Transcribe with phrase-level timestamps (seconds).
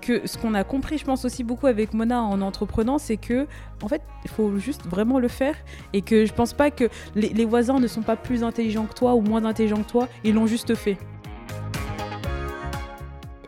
[0.00, 3.46] Que ce qu'on a compris, je pense aussi beaucoup avec Mona en entreprenant, c'est que
[3.82, 5.56] en fait, il faut juste vraiment le faire
[5.92, 9.14] et que je pense pas que les, voisins ne sont pas plus intelligents que toi
[9.14, 10.98] ou moins intelligents que toi, ils l'ont juste fait.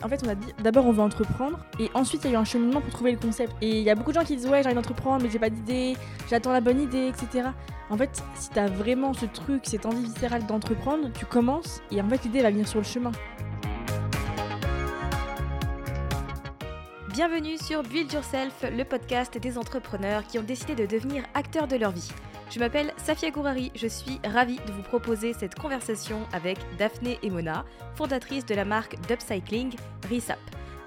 [0.03, 2.41] En fait, on a dit d'abord on veut entreprendre et ensuite il y a eu
[2.41, 3.53] un cheminement pour trouver le concept.
[3.63, 5.39] Et il y a beaucoup de gens qui disent ouais j'ai envie d'entreprendre mais j'ai
[5.39, 5.97] pas d'idée,
[6.29, 7.49] j'attends la bonne idée, etc.
[7.89, 12.09] En fait, si t'as vraiment ce truc, cette envie viscérale d'entreprendre, tu commences et en
[12.09, 13.13] fait l'idée va venir sur le chemin.
[17.15, 21.77] Bienvenue sur Build Yourself, le podcast des entrepreneurs qui ont décidé de devenir acteurs de
[21.77, 22.11] leur vie.
[22.51, 27.31] Je m'appelle Safia Gourari, je suis ravie de vous proposer cette conversation avec Daphné et
[27.31, 27.65] Mona,
[27.95, 29.77] fondatrices de la marque d'upcycling
[30.11, 30.41] Resap.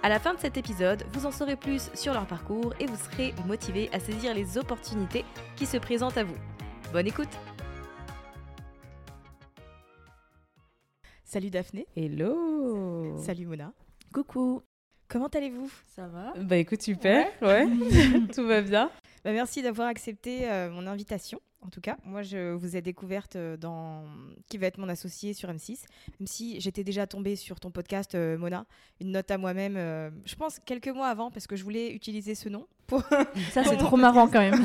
[0.04, 2.98] À la fin de cet épisode, vous en saurez plus sur leur parcours et vous
[2.98, 5.24] serez motivés à saisir les opportunités
[5.56, 6.38] qui se présentent à vous.
[6.92, 7.32] Bonne écoute
[11.24, 11.88] Salut Daphné.
[11.96, 13.72] Hello Salut Mona.
[14.14, 14.62] Coucou.
[15.10, 15.72] Comment allez-vous?
[15.96, 16.34] Ça va?
[16.38, 17.66] Bah écoute, super, ouais,
[18.36, 18.92] tout va bien.
[19.24, 21.40] Bah, merci d'avoir accepté euh, mon invitation.
[21.62, 24.04] En tout cas, moi, je vous ai découverte euh, dans
[24.48, 25.86] qui va être mon associé sur M6.
[26.20, 28.66] Même si j'étais déjà tombée sur ton podcast, euh, Mona,
[29.02, 29.76] une note à moi-même.
[29.76, 32.68] euh, je pense quelques mois avant, parce que je voulais utiliser ce nom.
[32.86, 33.02] Pour...
[33.52, 34.62] Ça c'est trop marrant quand même.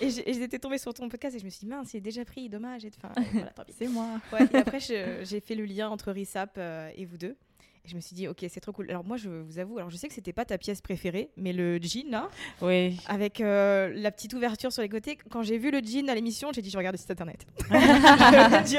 [0.00, 2.24] et j'étais tombée sur ton podcast et je me suis dit mince, il est déjà
[2.24, 2.82] pris, dommage.
[2.96, 4.06] Enfin, voilà, c'est moi.
[4.32, 7.36] Ouais, et après, j'ai fait le lien entre Risap euh, et vous deux.
[7.84, 8.90] Et je me suis dit, ok, c'est trop cool.
[8.90, 11.54] Alors moi, je vous avoue, alors je sais que c'était pas ta pièce préférée, mais
[11.54, 12.28] le jean là,
[12.60, 13.00] Oui.
[13.08, 15.16] avec euh, la petite ouverture sur les côtés.
[15.30, 17.46] Quand j'ai vu le jean à l'émission, j'ai dit je regarde le site internet.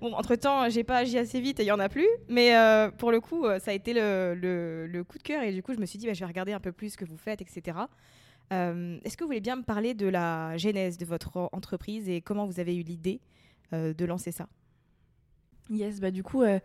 [0.00, 2.08] Bon, entre temps, j'ai pas agi assez vite et il y en a plus.
[2.28, 5.42] Mais euh, pour le coup, euh, ça a été le, le- le coup de cœur
[5.42, 6.96] et du coup, je me suis dit bah, je vais regarder un peu plus ce
[6.96, 7.78] que vous faites, etc.
[8.52, 12.20] Euh, Est-ce que vous voulez bien me parler de la genèse de votre entreprise et
[12.20, 13.20] comment vous avez eu l'idée
[13.72, 14.48] de lancer ça?
[15.70, 16.58] Yes, bah du coup, euh,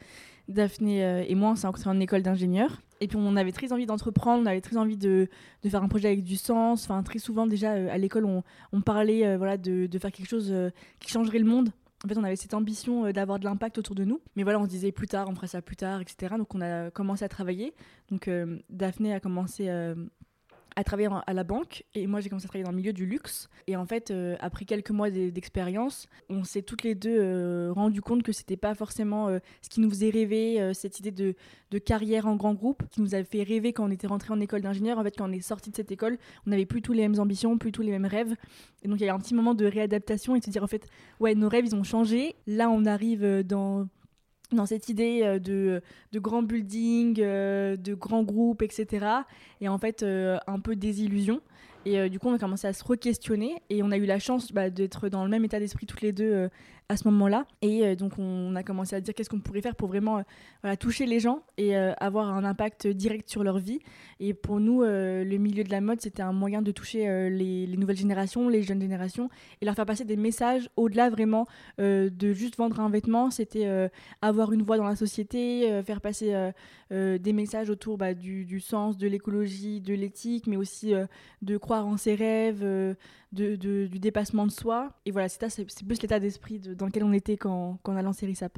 [0.47, 2.81] Daphné euh, et moi, on s'est rencontrés en école d'ingénieur.
[3.01, 5.29] Et puis, on avait très envie d'entreprendre, on avait très envie de,
[5.69, 6.85] faire un projet avec du sens.
[6.85, 8.25] Enfin, très souvent, déjà, euh, à l'école,
[8.71, 10.53] on, parlait voilà, de, de faire quelque chose
[10.99, 11.69] qui changerait le monde.
[12.03, 14.21] En fait, on avait cette ambition d'avoir de l'impact autour de nous.
[14.35, 16.35] Mais voilà, on se disait plus tard, on fera ça plus tard, etc.
[16.37, 17.73] Donc, on a commencé à travailler.
[18.09, 18.29] Donc,
[18.69, 19.69] Daphné a commencé
[20.75, 23.05] à travailler à la banque et moi, j'ai commencé à travailler dans le milieu du
[23.05, 23.49] luxe.
[23.67, 27.71] Et en fait, euh, après quelques mois d'e- d'expérience, on s'est toutes les deux euh,
[27.73, 31.35] rendu compte que c'était pas forcément euh, ce qui nous faisait rêver, cette idée de,
[31.71, 34.39] de carrière en grand groupe, qui nous avait fait rêver quand on était rentré en
[34.41, 34.97] école d'ingénieur.
[34.99, 37.19] En fait, quand on est sorti de cette école, on n'avait plus tous les mêmes
[37.19, 38.35] ambitions, plus tous les mêmes rêves.
[38.83, 40.67] Et donc, il y a un petit moment de réadaptation et de se dire, en
[40.67, 40.87] fait,
[41.19, 42.35] ouais, nos rêves, ils ont changé.
[42.47, 43.87] Là, on arrive dans
[44.51, 45.81] dans cette idée euh, de,
[46.11, 49.05] de grands buildings, euh, de grands groupes, etc.
[49.61, 51.41] Et en fait, euh, un peu désillusion.
[51.87, 54.51] Et du coup, on a commencé à se re-questionner et on a eu la chance
[54.51, 56.49] bah, d'être dans le même état d'esprit toutes les deux
[56.89, 57.45] à ce moment-là.
[57.61, 60.23] Et euh, donc, on a commencé à dire qu'est-ce qu'on pourrait faire pour vraiment
[60.65, 63.79] euh, toucher les gens et euh, avoir un impact direct sur leur vie.
[64.19, 67.77] Et pour nous, le milieu de la mode, c'était un moyen de toucher les, les
[67.77, 69.29] nouvelles générations, les jeunes générations,
[69.61, 71.47] et leur faire passer des messages au-delà vraiment
[71.77, 73.29] de juste vendre un vêtement.
[73.29, 73.89] C'était
[74.21, 76.33] avoir une voix dans la société, faire passer
[76.91, 80.93] des messages autour bah, du, sens, de l'écologie, de l'éthique, mais aussi
[81.41, 82.63] de croire en ses rêves,
[83.35, 84.93] du dépassement de soi.
[85.05, 88.25] Et voilà, c'est plus l'état d'esprit de- dans lequel on était quand, on a lancé
[88.25, 88.57] RISAP.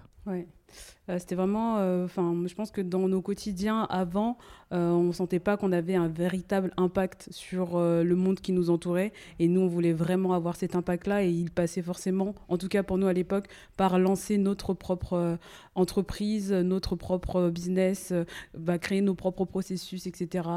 [1.09, 4.37] Euh, C'était vraiment, euh, enfin, je pense que dans nos quotidiens avant,
[4.73, 9.13] euh, on sentait pas qu'on avait un véritable impact sur le monde qui nous entourait,
[9.39, 12.83] et nous on voulait vraiment avoir cet impact-là, et il passait forcément, en tout cas
[12.83, 15.37] pour nous à l'époque, par lancer notre propre
[15.75, 18.13] entreprise, notre propre business,
[18.57, 20.47] bah, créer nos propres processus, etc.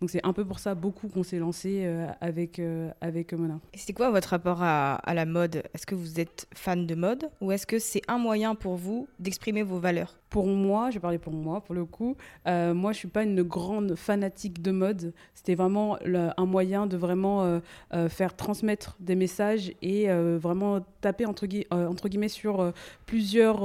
[0.00, 1.86] Donc c'est un peu pour ça beaucoup qu'on s'est lancé
[2.20, 2.60] avec
[3.00, 3.58] avec Mona.
[3.74, 5.62] C'est quoi votre rapport à la mode?
[5.74, 7.28] Est-ce que vous êtes fan de mode?
[7.40, 11.18] Ou est-ce que c'est un moyen pour vous d'exprimer vos valeurs Pour moi, je parler
[11.18, 12.16] pour moi, pour le coup,
[12.46, 15.12] euh, moi je suis pas une grande fanatique de mode.
[15.34, 17.60] C'était vraiment un moyen de vraiment euh,
[17.94, 20.08] euh, faire transmettre des messages et
[20.38, 22.72] vraiment taper entre, gui- entre guillemets sur
[23.06, 23.62] plusieurs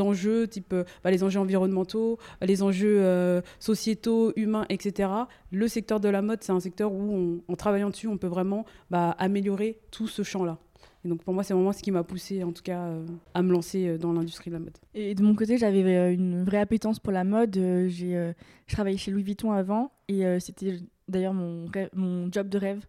[0.00, 0.74] enjeux, type
[1.04, 5.10] bah, les enjeux environnementaux, les enjeux sociétaux, humains, etc.
[5.50, 8.64] Le secteur de la mode, c'est un secteur où, en travaillant dessus, on peut vraiment
[8.90, 10.58] bah, améliorer tout ce champ-là.
[11.04, 13.42] Et donc pour moi, c'est vraiment ce qui m'a poussé, en tout cas, euh, à
[13.42, 14.76] me lancer euh, dans l'industrie de la mode.
[14.94, 17.54] Et de mon côté, j'avais euh, une vraie appétence pour la mode.
[17.88, 18.32] J'ai
[18.66, 22.84] je travaillais chez Louis Vuitton avant et c'était d'ailleurs mon, mon job de rêve.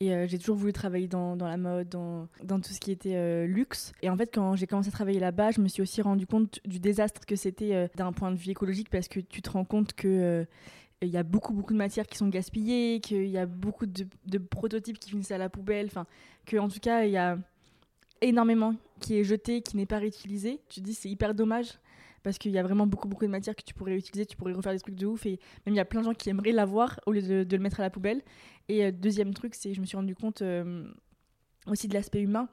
[0.00, 3.46] Et j'ai toujours voulu travailler dans, dans la mode, dans, dans tout ce qui était
[3.46, 3.92] luxe.
[4.02, 6.58] Et en fait, quand j'ai commencé à travailler là-bas, je me suis aussi rendu compte
[6.64, 9.92] du désastre que c'était d'un point de vue écologique parce que tu te rends compte
[9.92, 10.46] que
[11.02, 14.38] il y a beaucoup, beaucoup de matières qui sont gaspillées, qu'il y a beaucoup de,
[14.38, 15.86] prototypes qui finissent à la poubelle.
[15.86, 16.06] Enfin,
[16.44, 17.38] que en tout cas, il y a
[18.20, 20.60] énormément qui est jeté, qui n'est pas réutilisé.
[20.68, 21.78] Tu te dis, c'est hyper dommage
[22.22, 24.52] parce qu'il y a vraiment beaucoup, beaucoup de matières que tu pourrais utiliser, tu pourrais
[24.52, 25.24] refaire des trucs de ouf.
[25.26, 27.62] Et même, il y a plein de gens qui aimeraient l'avoir au lieu de, le
[27.62, 28.22] mettre à la poubelle.
[28.68, 30.84] Et euh, deuxième truc, c'est je me suis rendu compte euh,
[31.66, 32.48] aussi de l'aspect humain.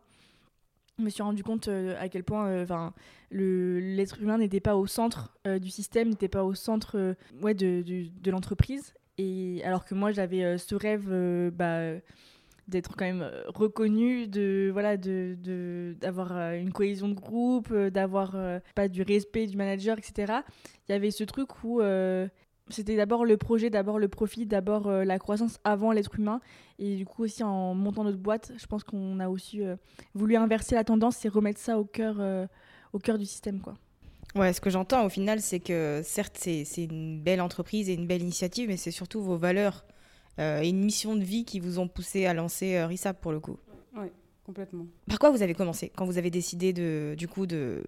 [0.97, 2.93] Je me suis rendu compte euh, à quel point 'fin,
[3.29, 7.83] le- l'être humain n'était pas au centre du système, n'était pas au centre ouais, de,
[7.83, 8.93] de l'entreprise.
[9.19, 11.09] Et alors que moi, j'avais ce rêve
[11.51, 11.99] bah,
[12.67, 17.89] d'être quand même euh, reconnu, de voilà, de d'avoir euh, une cohésion de groupe, euh,
[17.89, 18.35] d'avoir
[18.75, 20.33] pas du respect du manager, etc.
[20.87, 21.81] Il y avait ce truc où
[22.69, 26.41] c'était d'abord le projet, d'abord le profit, d'abord la croissance avant l'être humain.
[26.79, 29.61] Et du coup aussi en montant notre boîte, je pense qu'on a aussi
[30.13, 32.21] voulu inverser la tendance et remettre ça au cœur,
[32.93, 33.75] au cœur du système, quoi.
[34.35, 38.07] Ouais, ce que j'entends au final, c'est que certes, c'est une belle entreprise et une
[38.07, 39.85] belle initiative, mais c'est surtout vos valeurs
[40.39, 43.39] et une mission de vie qui vous ont poussé à lancer euh, RISAP pour le
[43.39, 43.57] coup.
[44.45, 44.85] Complètement.
[45.09, 47.83] Par quoi vous avez commencé quand vous avez décidé de, du coup de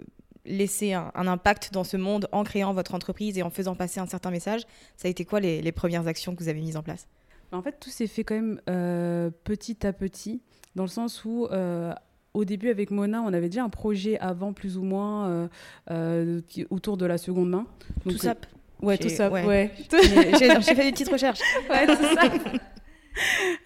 [0.45, 4.01] laisser un, un impact dans ce monde en créant votre entreprise et en faisant passer
[4.01, 4.63] un certain message?
[4.97, 7.07] Ça a été quoi les, les premières actions que vous avez mises en place?
[7.53, 10.41] En fait, tout s'est fait quand même euh, petit à petit,
[10.75, 11.93] dans le sens où, euh,
[12.33, 15.47] au début, avec Mona, on avait déjà un projet avant, plus ou moins, euh,
[15.91, 17.65] euh, autour de la seconde main.
[18.03, 18.35] Donc, Tout ça euh,
[18.81, 19.45] Ouais, tout ça, ouais.
[19.45, 19.71] ouais.
[19.91, 21.39] J'ai fait des petites recherches.
[21.69, 22.21] Ouais, c'est ça.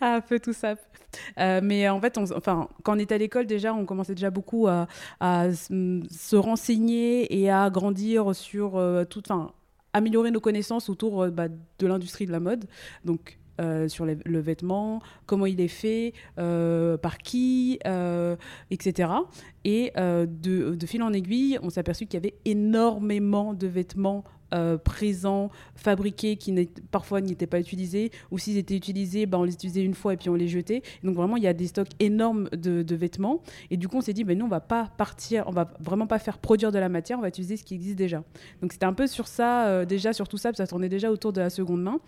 [0.02, 0.76] ah, un peu tout ça.
[1.40, 4.32] Euh, mais en fait, on, enfin, quand on était à l'école, déjà, on commençait déjà
[4.32, 4.88] beaucoup à,
[5.22, 9.52] se renseigner et à grandir sur euh, tout, enfin,
[9.94, 12.66] améliorer nos connaissances autour euh, bah, de l'industrie de la mode.
[13.06, 18.36] Donc, euh, sur les- le vêtement, comment il est fait, euh, par qui, euh,
[18.72, 19.12] etc.
[19.66, 24.24] Et de, de fil en aiguille, on s'est aperçu qu'il y avait énormément de vêtements
[24.54, 26.54] euh, présents, fabriqués, qui
[26.92, 30.18] parfois n'étaient pas utilisés, ou s'ils étaient utilisés, ben, on les utilisait une fois et
[30.18, 30.82] puis on les jetait.
[31.04, 33.42] Donc vraiment, il y a des stocks énormes de, vêtements.
[33.72, 36.08] Et du coup, on s'est dit, ben, nous, on va pas partir, on va vraiment
[36.08, 38.24] pas faire produire de la matière, on va utiliser ce qui existe déjà.
[38.62, 41.34] Donc c'était un peu sur ça, euh, déjà sur tout ça, ça tournait déjà autour
[41.34, 42.00] de la seconde main.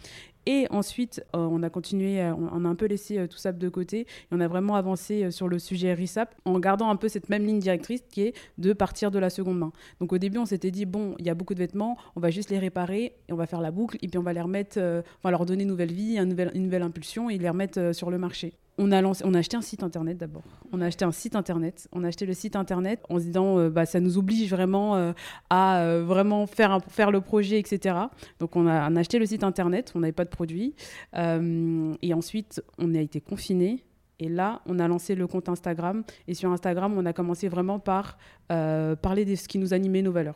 [0.48, 3.70] Et ensuite, euh, on a continué, on, a un peu laissé euh, tout ça de
[3.70, 7.30] côté, et on a vraiment avancé sur le sujet RISAP, en gardant un peu cette
[7.30, 9.72] même ligne directrice qui est de partir de la seconde main.
[10.00, 12.30] Donc au début, on s'était dit, bon, il y a beaucoup de vêtements, on va
[12.36, 14.78] juste les réparer, et on va faire la boucle, et puis on va les remettre,
[14.78, 17.80] euh, va leur donner une nouvelle vie, un nouvel- une nouvelle impulsion, et les remettre
[17.80, 18.54] euh, sur le marché.
[18.78, 20.44] On a, lancé, on a acheté un site internet d'abord.
[20.74, 21.88] On a acheté un site internet.
[21.94, 24.98] On a acheté le site internet en se disant, euh, bah, ça nous oblige vraiment
[24.98, 25.14] euh,
[25.50, 27.96] à vraiment faire, un- faire le projet, etc.
[28.40, 30.76] Donc on a, acheté le site internet, on n'avait pas de produit.
[31.16, 33.86] Et ensuite, on a été confinés.
[34.20, 36.04] Et là, on a lancé le compte Instagram.
[36.28, 38.18] Et sur Instagram, on a commencé vraiment par
[38.50, 40.36] parler de ce qui nous animait, nos valeurs.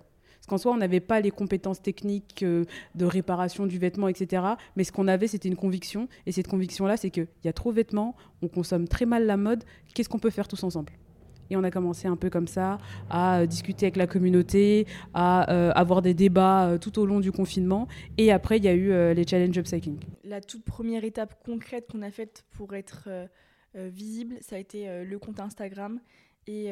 [0.50, 2.66] Qu'en soi, on n'avait pas les compétences techniques euh,
[2.96, 4.42] de réparation du vêtement, etc.
[4.76, 6.08] Mais ce qu'on avait, c'était une conviction.
[6.26, 9.38] Et cette conviction-là, c'est qu'il y a trop de vêtements, on consomme très mal la
[9.38, 9.64] mode.
[9.94, 10.92] Qu'est-ce qu'on peut faire tous ensemble?
[11.52, 12.80] Et on a commencé un peu comme ça
[13.12, 17.32] à euh, discuter avec la communauté, à euh, avoir des débats tout au long du
[17.32, 17.88] confinement.
[18.18, 20.00] Et après, il y a eu les challenges upcycling.
[20.24, 23.08] La toute première étape concrète qu'on a faite pour être
[23.76, 26.00] visible, ça a été le compte Instagram.
[26.48, 26.72] Et,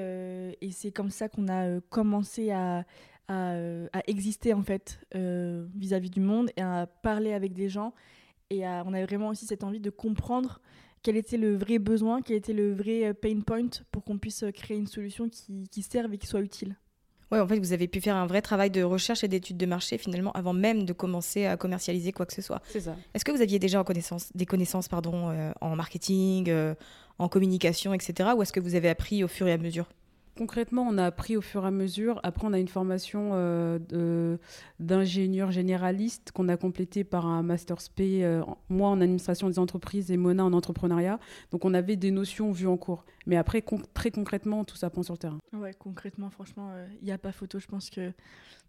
[0.71, 2.83] c'est comme ça qu'on a commencé à,
[3.27, 7.69] à, euh, à exister en fait euh, vis-à-vis du monde et à parler avec des
[7.69, 7.93] gens.
[8.49, 10.61] Et à- on avait vraiment aussi cette envie de comprendre
[11.03, 14.43] quel était le vrai besoin, quel était le vrai euh, pain point pour qu'on puisse
[14.53, 16.75] créer une solution qui, qui serve et qui soit utile.
[17.29, 19.65] Ouais, en fait, vous avez pu faire un vrai travail de recherche et d'étude de
[19.65, 22.61] marché finalement avant même de commencer à commercialiser quoi que ce soit.
[22.69, 22.95] C'est ça.
[23.13, 26.73] Est-ce que vous aviez déjà en connaissance, des connaissances pardon, euh, en marketing, euh,
[27.19, 28.29] en communication, etc.
[28.37, 29.89] Ou est-ce que vous avez appris au fur et à mesure?
[30.37, 32.19] Concrètement, on a appris au fur et à mesure.
[32.23, 34.37] Après, on a une formation euh,
[34.79, 40.11] d'ingénieur généraliste qu'on a complétée par un master SP, euh, moi en administration des entreprises
[40.11, 41.19] et Mona en entrepreneuriat.
[41.51, 43.05] Donc, on avait des notions vues en cours.
[43.25, 43.63] Mais après,
[43.93, 45.39] très concrètement, tout s'apprend sur le terrain.
[45.53, 47.59] Ouais, concrètement, franchement, il n'y a pas photo.
[47.59, 48.11] Je pense que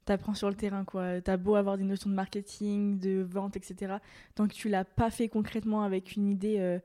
[0.09, 0.85] tu apprends sur le terrain.
[0.85, 3.97] Tu as beau avoir des notions de marketing, de vente, etc.
[4.35, 6.79] Tant que tu l'as pas fait concrètement avec une idée, euh,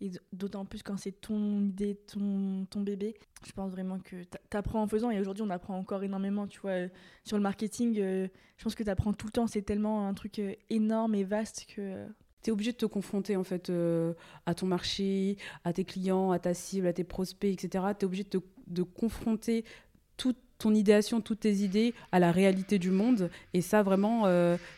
[0.00, 3.14] et d'autant plus quand c'est ton idée, ton, ton bébé,
[3.46, 5.10] je pense vraiment que tu apprends en faisant.
[5.10, 6.46] Et aujourd'hui, on apprend encore énormément.
[6.46, 6.88] Tu vois, euh,
[7.24, 9.46] sur le marketing, euh, je pense que tu apprends tout le temps.
[9.46, 12.06] C'est tellement un truc euh, énorme et vaste que.
[12.42, 13.72] tu es obligé de te confronter en fait
[14.46, 17.84] à ton marché, à tes clients, à ta cible, à tes prospects, etc.
[17.98, 19.64] Tu es obligé de, te- de confronter
[20.16, 23.30] toute ton idéation, toutes tes idées à la réalité du monde.
[23.52, 24.26] Et ça, vraiment,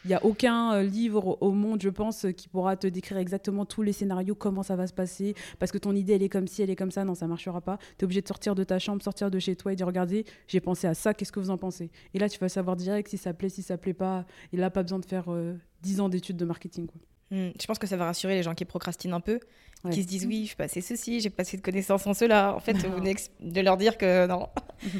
[0.04, 3.64] il n'y a aucun euh, livre au monde, je pense, qui pourra te décrire exactement
[3.64, 6.48] tous les scénarios, comment ça va se passer, parce que ton idée, elle est comme
[6.48, 7.04] ci, elle est comme ça.
[7.04, 7.78] Non, ça marchera pas.
[7.98, 10.24] Tu es obligé de sortir de ta chambre, sortir de chez toi et dire, regardez,
[10.46, 11.90] j'ai pensé à ça, qu'est-ce que vous en pensez?
[12.14, 14.26] Et là, tu vas savoir direct si ça plaît, si ça plaît pas.
[14.52, 16.88] Et là, pas besoin de faire euh, 10 ans d'études de marketing.
[17.30, 19.40] Hmm, Je pense que ça va rassurer les gens qui procrastinent un peu,
[19.84, 19.90] Ouais.
[19.92, 22.54] qui se disent oui, je passé ceci, j'ai passé de connaissances en cela.
[22.54, 24.48] En fait, vous venez de leur dire que non.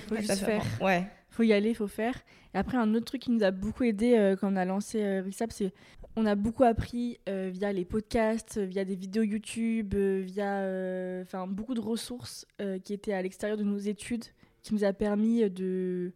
[0.09, 0.65] faut Ça, juste ça faire.
[0.83, 1.07] Ouais.
[1.31, 2.15] faut y aller, faut faire.
[2.55, 5.03] Et après, un autre truc qui nous a beaucoup aidé euh, quand on a lancé
[5.03, 5.73] euh, c'est
[6.19, 11.47] on a beaucoup appris euh, via les podcasts, via des vidéos YouTube, euh, via enfin
[11.47, 12.47] beaucoup de ressources
[12.85, 14.25] qui étaient à l'extérieur de nos études,
[14.63, 16.13] qui nous a permis de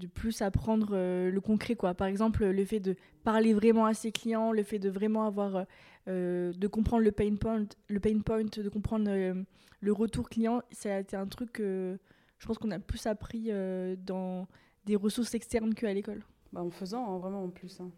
[0.00, 3.94] de plus apprendre euh, le concret quoi par exemple le fait de parler vraiment à
[3.94, 5.64] ses clients le fait de vraiment avoir euh,
[6.08, 9.34] euh, de comprendre le pain point le pain point de comprendre euh,
[9.80, 11.98] le retour client ça a été un truc que
[12.38, 14.48] je pense qu'on a plus appris euh, dans
[14.86, 16.22] des ressources externes qu'à l'école.
[16.54, 17.78] Bah, en faisant, hein, vraiment en plus.
[17.80, 17.90] hein.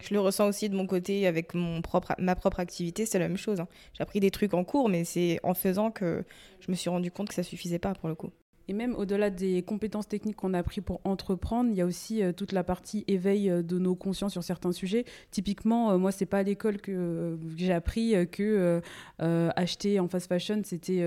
[0.00, 3.28] Je le ressens aussi de mon côté avec mon propre, ma propre activité, c'est la
[3.28, 3.60] même chose.
[3.60, 3.68] hein.
[3.92, 6.24] J'ai appris des trucs en cours, mais c'est en faisant que
[6.58, 8.30] je me suis rendu compte que ça suffisait pas pour le coup.
[8.68, 12.22] Et même au-delà des compétences techniques qu'on a appris pour entreprendre, il y a aussi
[12.22, 15.04] euh, toute la partie éveil euh, de nos consciences sur certains sujets.
[15.30, 18.80] Typiquement, euh, moi, c'est pas à l'école que, euh, j'ai appris que
[19.18, 21.02] acheter en fast fashion, c'était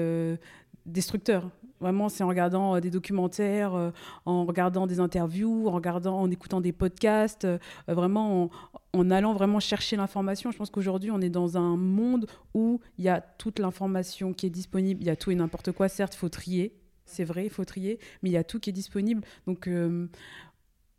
[0.85, 1.49] destructeur.
[1.79, 3.91] Vraiment, c'est en regardant des documentaires,
[4.25, 7.47] en regardant des interviews, en regardant, en écoutant des podcasts,
[7.87, 8.49] vraiment en,
[8.93, 10.51] en allant vraiment chercher l'information.
[10.51, 14.47] Je pense qu'aujourd'hui, on est dans un monde où il y a toute l'information qui
[14.47, 15.87] est disponible, il y a tout et n'importe quoi.
[15.87, 16.73] Certes, il faut trier,
[17.07, 19.23] c'est vrai, il faut trier, mais il y a tout qui est disponible.
[19.47, 20.07] Donc, euh,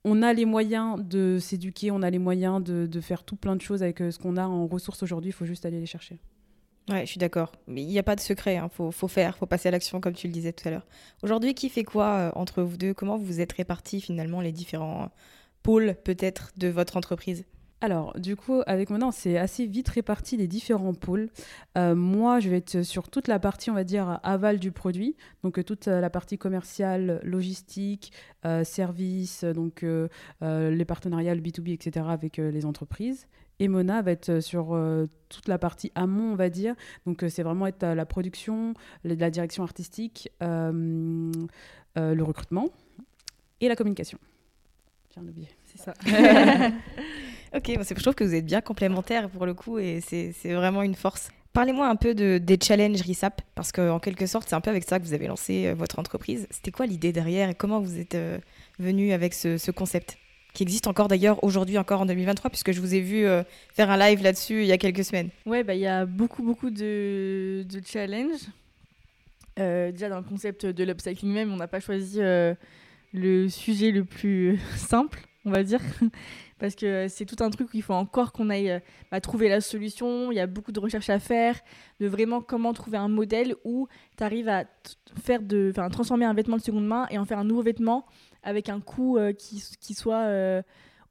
[0.04, 3.62] on a les moyens de s'éduquer, on a les moyens de, faire tout plein de
[3.62, 5.30] choses avec euh, ce qu'on a en ressources aujourd'hui.
[5.30, 6.18] Il faut juste aller les chercher.
[6.88, 7.52] Ouais, je suis d'accord.
[7.66, 10.00] Mais il n'y a pas de secret, il faut, faut faire, faut passer à l'action
[10.00, 10.86] comme tu le disais tout à l'heure.
[11.22, 12.94] Aujourd'hui, qui fait quoi euh, entre vous deux?
[12.94, 15.10] Comment vous êtes répartis finalement les différents
[15.62, 17.44] pôles peut-être de votre entreprise?
[17.80, 21.30] Alors, du coup, avec Mona, on s'est assez vite réparti les différents pôles.
[21.76, 25.14] Euh, moi, je vais être sur toute la partie, on va dire, aval du produit.
[25.44, 28.12] Donc, euh, toute euh, la partie commerciale, logistique,
[28.62, 29.85] service, donc
[30.40, 33.26] les partenariats, le B2B, etc., avec les entreprises.
[33.58, 34.80] Et Mona va être sur
[35.28, 36.75] toute la partie amont, on va dire.
[37.04, 42.68] Donc, c'est vraiment être la production, la, direction artistique, le recrutement
[43.61, 44.18] et la communication.
[45.12, 45.57] J'ai oublié.
[45.78, 45.94] C'est ça.
[47.54, 50.35] Ok, bon, c'est- je trouve que vous êtes bien complémentaires pour le coup et c'est
[50.52, 51.30] vraiment une force.
[51.54, 54.85] Parlez-moi un peu de, des challenges RISAP, parce qu'en quelque sorte, c'est un peu avec
[54.85, 56.47] ça que vous avez lancé euh, votre entreprise.
[56.50, 58.38] C'était quoi l'idée derrière et comment vous êtes euh,
[58.78, 60.18] venu avec ce, ce concept
[60.52, 63.42] qui existe encore d'ailleurs aujourd'hui, encore en 2023, puisque je vous ai vu euh,
[63.73, 65.30] faire un live là-dessus il y a quelques semaines?
[65.47, 68.42] Ouais, bah, il y a beaucoup, beaucoup de, de challenges.
[69.58, 72.54] Euh, déjà, dans le concept de l'upcycling même, on n'a pas choisi euh,
[73.14, 75.80] le sujet le plus simple, on va dire.
[76.58, 79.48] Parce que c'est tout un truc où il faut encore qu'on aille euh, bah, trouver
[79.48, 80.32] la solution.
[80.32, 81.60] Il y a beaucoup de recherches à faire,
[82.00, 83.86] de vraiment comment trouver un modèle où
[84.16, 84.64] tu arrives à
[85.22, 88.06] faire de, transformer un vêtement de seconde main et en faire un nouveau vêtement
[88.42, 90.62] avec un coût euh, qui, soit euh,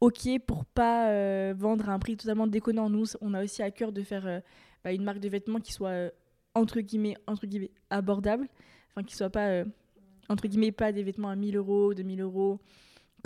[0.02, 2.90] ok pour pas euh, vendre à un prix totalement déconnant.
[2.90, 4.40] Nous, on a aussi à cœur de faire euh,
[4.84, 6.10] bah, une marque de vêtements qui soit euh,
[6.54, 8.48] entre guillemets entre guillemets abordable,
[8.92, 9.66] enfin qui soit pas euh,
[10.30, 12.60] entre guillemets pas des vêtements à 1000 euros, 2000 euros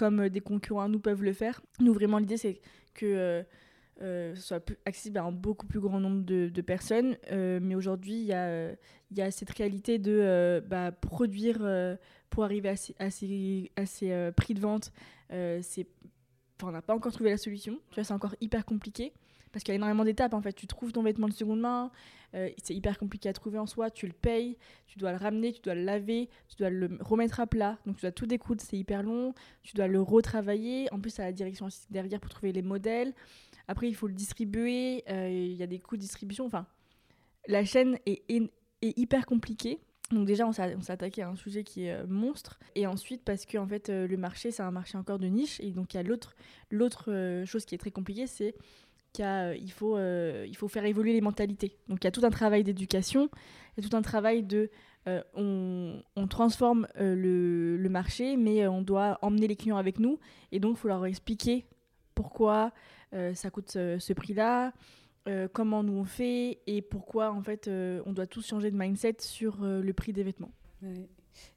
[0.02, 1.62] comme euh, des concurrents nous peuvent le faire.
[1.80, 2.60] Nous vraiment l'idée c'est
[2.96, 3.44] que euh,
[4.02, 7.18] euh, soit accessible à un beaucoup plus grand nombre de, personnes.
[7.32, 8.76] Euh, mais aujourd'hui, il y, a, euh,
[9.12, 11.60] y a cette réalité de bah, produire
[12.32, 14.92] pour arriver à ces, à ces, à ces, prix de vente.
[15.30, 15.86] C'est,
[16.64, 17.80] on n'a pas encore trouvé la solution.
[17.92, 19.14] Tu vois, c'est encore hyper compliqué.
[19.52, 20.34] Parce qu'il y a énormément d'étapes.
[20.34, 21.92] En fait, tu trouves ton vêtement de seconde main,
[22.36, 23.90] euh, c'est hyper compliqué à trouver en soi.
[23.90, 27.40] Tu le payes, tu dois le ramener, tu dois le laver, tu dois le remettre
[27.40, 27.78] à plat.
[27.86, 29.34] Donc tu dois tout découdre, c'est hyper long.
[29.64, 30.92] Tu dois le retravailler.
[30.94, 33.14] En plus, à la direction derrière pour trouver les modèles.
[33.68, 35.04] Après, il faut le distribuer.
[35.10, 36.46] euh, Il y a des coûts de distribution.
[36.46, 36.66] Enfin,
[37.48, 38.24] la chaîne est,
[38.82, 39.80] hyper compliquée.
[40.12, 42.60] Donc déjà, on s'est attaqué à un sujet qui est euh, monstre.
[42.76, 45.60] Et ensuite, parce que fait, le marché, c'est un marché encore de niche.
[45.62, 48.56] Et donc, il y a l'autre chose qui est très compliquée, c'est
[49.20, 51.78] euh, il faut, euh, faut faire évoluer les mentalités.
[51.88, 53.30] Donc, il y a tout un travail d'éducation,
[53.76, 54.70] il y a tout un travail de...
[55.08, 60.20] euh, on, on transforme le, le marché, mais on doit emmener les clients avec nous.
[60.52, 61.66] Et donc, il faut leur expliquer
[62.16, 62.72] pourquoi
[63.34, 64.72] ça coûte ce, prix-là,
[65.52, 67.70] comment nous on fait et pourquoi en fait
[68.06, 70.52] on doit tous changer de mindset sur le prix des vêtements.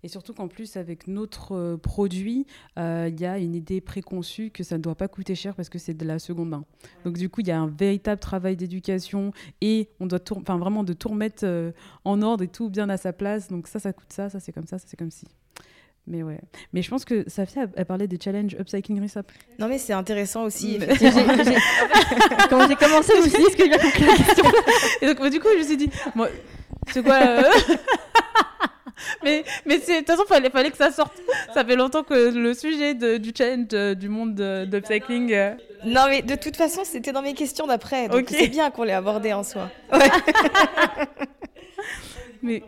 [0.02, 2.46] Et surtout qu'en plus, avec notre euh, produit,
[2.78, 5.68] euh, il y a une idée préconçue que ça ne doit pas coûter cher parce
[5.68, 6.64] que c'est de la seconde main.
[7.04, 10.56] Donc du coup, il y a un véritable travail d'éducation et on doit tout, enfin,
[10.58, 11.72] vraiment de tout remettre euh,
[12.04, 13.48] en ordre et tout bien à sa place.
[13.48, 15.26] Donc ça, ça coûte ça, ça c'est comme ça, ça c'est comme ci.
[16.06, 16.38] Mais ouais.
[16.74, 19.32] Mais je pense que Safia, elle- elle parlait des challenges upcycling resap.
[19.58, 20.78] Non, mais c'est intéressant aussi.
[20.78, 21.56] J'ai- j'ai-
[22.50, 24.44] Quand j'ai commencé, je me suis dit, est-ce que je vais compris la question?
[25.00, 26.28] Et donc, bah, du coup, je me suis dit, moi,
[26.92, 27.42] c'est quoi euh,
[29.24, 31.12] Mais, mais de toute façon, fallait, fallait que ça sorte.
[31.52, 35.32] Ça fait longtemps que le sujet de- du challenge euh, du monde de, de upcycling.
[35.32, 38.08] euh, Non, mais de toute façon, c'était dans mes questions d'après.
[38.08, 39.68] Donc c'est bien qu'on l'ait abordé en soi.
[42.42, 42.62] mais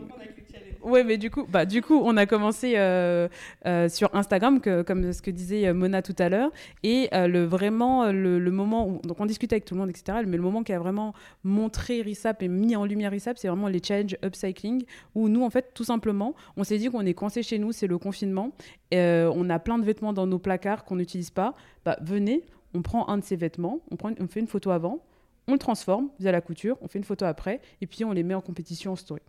[0.87, 3.29] ouais, mais du coup, bah, du coup, on a commencé euh,
[3.67, 6.51] euh, sur Instagram, comme ce que disait euh, Mona tout à l'heure,
[6.83, 10.19] et le vraiment le, moment où donc on discutait avec tout le monde, etc.
[10.27, 11.13] Mais le moment qui a vraiment
[11.45, 15.51] montré Risap et mis en lumière Risap, c'est vraiment les challenges upcycling, où nous, en
[15.51, 18.53] fait, tout simplement, on s'est dit qu'on est coincé chez nous, c'est le confinement,
[18.93, 21.55] on a plein de vêtements dans nos placards qu'on n'utilise pas.
[21.85, 25.01] Bah, venez, on prend un de ces vêtements, on, prend, on fait une photo avant.
[25.49, 28.25] On le transforme via la couture, on fait une photo après, et puis on les
[28.25, 29.23] met en compétition en story.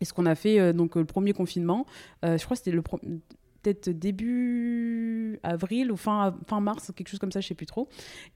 [0.00, 1.86] Et ce qu'on a fait, euh, donc euh, le premier confinement,
[2.24, 2.82] euh, je crois que c'était le
[3.62, 7.88] peut-être début avril ou fin, fin mars, quelque chose comme ça, je sais plus trop.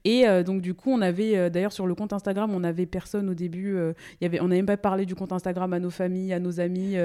[0.03, 2.85] Et euh, donc du coup, on avait, euh, d'ailleurs sur le compte Instagram, on avait
[2.85, 5.73] personne au début, euh, il y avait, on n'avait même pas parlé du compte Instagram
[5.73, 6.95] à nos familles, à nos amis,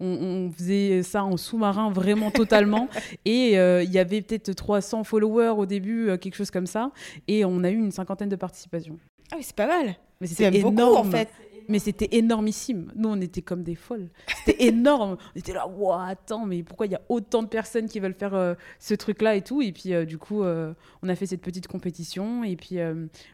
[0.00, 2.88] on, on faisait ça en sous-marin vraiment totalement.
[3.24, 6.92] Et il y avait peut-être 300 followers au début, quelque chose comme ça.
[7.28, 8.98] Et on a eu une cinquantaine de participations.
[9.32, 9.96] Ah oui, c'est pas mal.
[10.20, 11.08] Mais C'est c'était même beaucoup énorme.
[11.08, 11.28] en fait.
[11.68, 12.92] Mais c'était énormissime.
[12.96, 14.08] Nous, on était comme des folles.
[14.44, 15.16] C'était énorme.
[15.34, 18.14] On était là, waouh, attends, mais pourquoi il y a autant de personnes qui veulent
[18.14, 19.62] faire euh, ce truc-là et tout?
[19.62, 22.44] Et puis, euh, du coup, euh, on a fait cette petite compétition.
[22.44, 22.78] Et puis,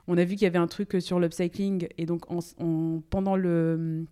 [0.08, 1.88] on a vu qu'il y avait un truc sur l'upcycling.
[1.98, 4.04] Et donc, en- en- pendant le.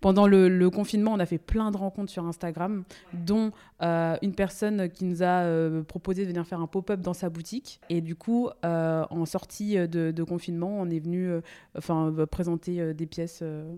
[0.00, 4.34] Pendant le, le confinement, on a fait plein de rencontres sur Instagram, dont euh, une
[4.34, 7.80] personne qui nous a euh, proposé de venir faire un pop-up dans sa boutique.
[7.88, 11.40] Et du coup, euh, en sortie de, de confinement, on est venu euh,
[11.76, 13.74] enfin, présenter euh, des pièces euh,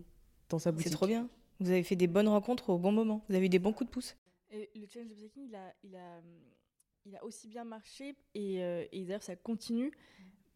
[0.49, 0.89] dans sa boutique.
[0.89, 1.29] C'est trop bien.
[1.61, 3.23] Vous avez fait des bonnes rencontres au bon moment.
[3.29, 4.17] Vous avez eu des bons coups de pouce.
[4.53, 6.21] Et le challenge upcycling, il a, il a,
[7.07, 9.93] il a aussi bien marché et, euh, et d'ailleurs ça continue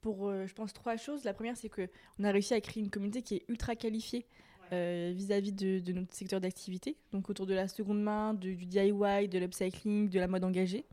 [0.01, 1.25] pour, euh, je pense, trois choses.
[1.25, 4.27] La première, c'est que on a réussi à créer une communauté qui est ultra qualifiée
[4.73, 9.39] euh, vis-à-vis de, notre secteur d'activité, donc autour de la seconde main, du DIY, de
[9.39, 10.85] l'upcycling, de la mode engagée.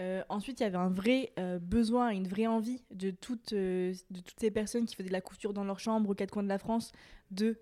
[0.00, 4.50] Euh, ensuite, il y avait un vrai euh, besoin, une vraie envie de toutes, ces
[4.50, 6.92] personnes qui faisaient de la couture dans leur chambre aux quatre coins de la France
[7.30, 7.58] de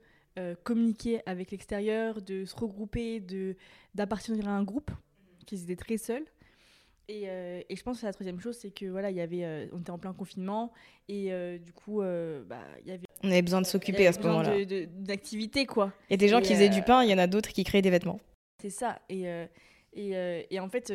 [0.62, 3.56] communiquer avec l'extérieur, de se regrouper, de
[3.96, 4.92] d'appartenir à un groupe,
[5.46, 6.24] qu'ils étaient très seuls.
[7.08, 9.42] Et, euh, et je pense que la troisième chose, c'est que voilà, il y avait,
[9.44, 10.72] euh, on était en plein confinement
[11.08, 14.20] et euh, du coup, bah, il y avait On avait besoin de s'occuper à ce
[14.20, 14.54] moment-là.
[14.90, 15.92] d'activité quoi.
[16.10, 17.48] Il y a des gens Et, qui faisaient du pain, il y en a d'autres
[17.50, 18.20] qui créaient des vêtements.
[18.60, 19.00] C'est ça.
[19.08, 19.24] Et,
[19.94, 20.92] et, et en fait,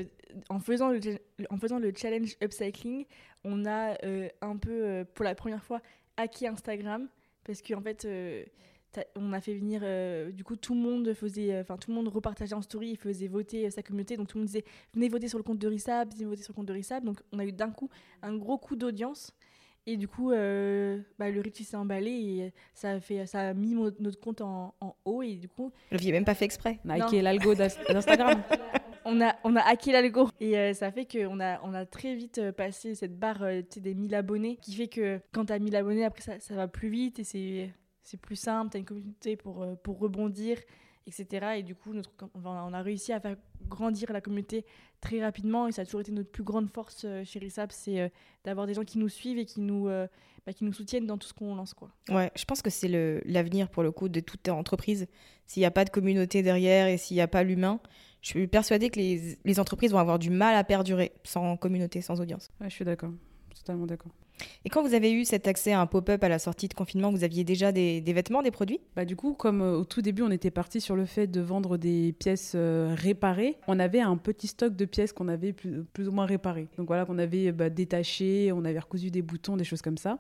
[0.50, 1.00] en faisant le,
[1.50, 3.06] en faisant le challenge upcycling,
[3.44, 3.98] on a
[4.42, 5.82] un peu, pour la première fois,
[6.18, 7.08] acquis Instagram.
[7.44, 8.08] Parce qu'en fait,
[9.16, 12.08] on a fait venir, euh, du coup, tout le monde faisait, enfin, tout le monde
[12.08, 14.18] repartageait en story et faisait voter euh, sa communauté.
[14.18, 16.54] Donc tout le monde disait, venez voter sur le compte de Rissab, venez voter sur
[16.54, 17.04] le compte de Rissab.
[17.04, 17.90] Donc on a eu d'un coup
[18.22, 19.34] un gros coup d'audience.
[19.86, 23.54] Et du coup, euh, bah, le Richie s'est emballé et ça a, fait, ça a
[23.54, 25.22] mis notre compte en, en haut.
[25.24, 26.80] Et du coup, Je l'aviez même pas fait exprès.
[26.86, 27.08] Nike Non.
[27.10, 28.42] et l'algo d'Instagram.
[29.06, 30.30] on a, on a hacké l'algo.
[30.40, 33.62] Et euh, ça fait qu'on a, on a très vite euh, passé cette barre euh,
[33.78, 36.68] des 1000 abonnés, qui fait que quand tu as 1000 abonnés, après ça, ça va
[36.68, 37.70] plus vite et c'est,
[38.04, 40.58] c'est plus simple, tu as une communauté pour, euh, pour rebondir,
[41.08, 41.58] etc.
[41.58, 43.36] Et du coup, notre, on a réussi à faire
[43.68, 44.66] grandir la communauté
[45.02, 48.00] très rapidement et ça a toujours été notre plus grande force euh, chez Rissap, c'est
[48.00, 48.10] euh,
[48.46, 49.86] d'avoir des gens qui nous suivent et qui nous,
[50.46, 51.74] bah, qui nous soutiennent dans tout ce qu'on lance.
[51.74, 51.90] Quoi.
[52.10, 55.08] Ouais, je pense que c'est le- l'avenir pour le coup de toute entreprise.
[55.46, 57.80] S'il n'y a pas de communauté derrière et s'il n'y a pas l'humain,
[58.22, 62.00] je suis persuadée que les, les entreprises vont avoir du mal à perdurer sans communauté,
[62.02, 62.50] sans audience.
[62.62, 63.12] Ouais, je suis d'accord.
[63.56, 64.12] Totalement d'accord.
[64.66, 67.12] Et quand vous avez eu cet accès à un pop-up à la sortie de confinement,
[67.12, 68.80] vous aviez déjà des, vêtements, des produits?
[68.96, 71.42] Bah, du coup, comme euh, au tout début, on était parti sur le fait de
[71.42, 75.84] vendre des pièces euh, réparées, on avait un petit stock de pièces qu'on avait plus,
[75.94, 76.68] plus ou moins réparées.
[76.78, 80.18] Donc voilà, qu'on avait bah, détachées, on avait recousu des boutons, des choses comme ça.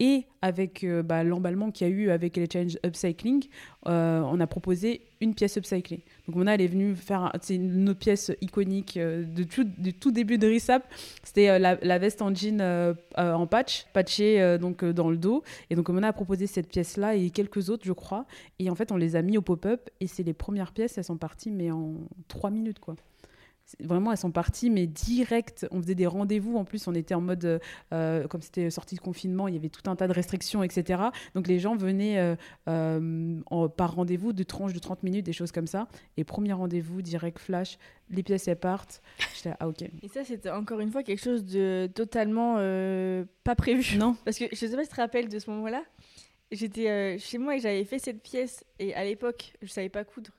[0.00, 3.44] Et avec euh, bah, l'emballement qu'il y a eu avec les Change Upcycling,
[3.86, 6.04] euh, on a proposé une pièce upcyclée.
[6.26, 10.10] Donc Mona, elle est venue faire c'est une pièce iconique euh, de tout, du tout
[10.10, 10.84] début de Rissap.
[11.22, 12.60] C'était la, la veste en jean
[13.16, 15.44] en patch, patchée donc, dans le dos.
[15.70, 18.26] Et donc Mona a proposé cette pièce-là et quelques autres, je crois.
[18.58, 19.90] Et en fait, on les a mis au pop-up.
[20.00, 21.94] Et c'est les premières pièces, elles sont parties, mais en
[22.26, 22.96] trois minutes, quoi.
[23.80, 25.66] Vraiment, elles sont parties, mais direct.
[25.70, 26.56] On faisait des rendez-vous.
[26.58, 27.58] En plus, on était en mode, euh,
[27.92, 31.02] euh, comme c'était sortie de confinement, il y avait tout un tas de restrictions, etc.
[31.34, 32.36] Donc les gens venaient euh,
[32.68, 35.88] euh, en- par rendez-vous de tranches de 30 minutes, des choses comme ça.
[36.16, 37.78] Et premier rendez-vous, direct flash,
[38.10, 39.00] les pièces elles partent.
[39.34, 39.82] J'étais là, ah ok.
[40.02, 42.56] Et ça, c'était encore une fois quelque chose de totalement
[43.44, 43.96] pas prévu.
[43.96, 44.14] Non.
[44.24, 45.82] Parce que je sais pas si tu te rappelles de ce moment-là.
[46.52, 48.62] J'étais chez moi et j'avais fait cette pièce.
[48.78, 50.30] Et à l'époque, je savais pas coudre.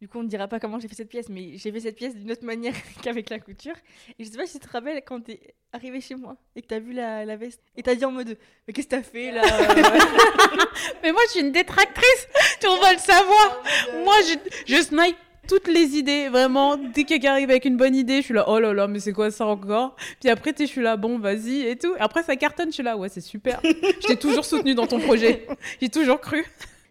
[0.00, 1.96] Du coup, on ne dira pas comment j'ai fait cette pièce, mais j'ai fait cette
[1.96, 3.74] pièce d'une autre manière qu'avec la couture.
[4.18, 5.40] Et je sais pas si tu te rappelles quand t'es
[5.72, 7.60] arrivé chez moi et que t'as vu la, la veste.
[7.76, 9.42] Et t'as dit en mode Mais qu'est-ce que t'as fait là
[11.02, 12.28] Mais moi, je suis une détractrice.
[12.60, 13.62] tu vas le savoir.
[14.04, 15.16] Moi, je, je snipe
[15.48, 16.76] toutes les idées, vraiment.
[16.76, 19.12] Dès quelqu'un arrive avec une bonne idée, je suis là, oh là là, mais c'est
[19.12, 19.96] quoi ça encore?
[20.20, 21.94] Puis après, je suis là, bon, vas-y et tout.
[21.98, 23.58] Après, ça cartonne, je suis là, ouais, c'est super.
[23.64, 25.46] je t'ai toujours soutenu dans ton projet.
[25.80, 26.44] J'ai toujours cru.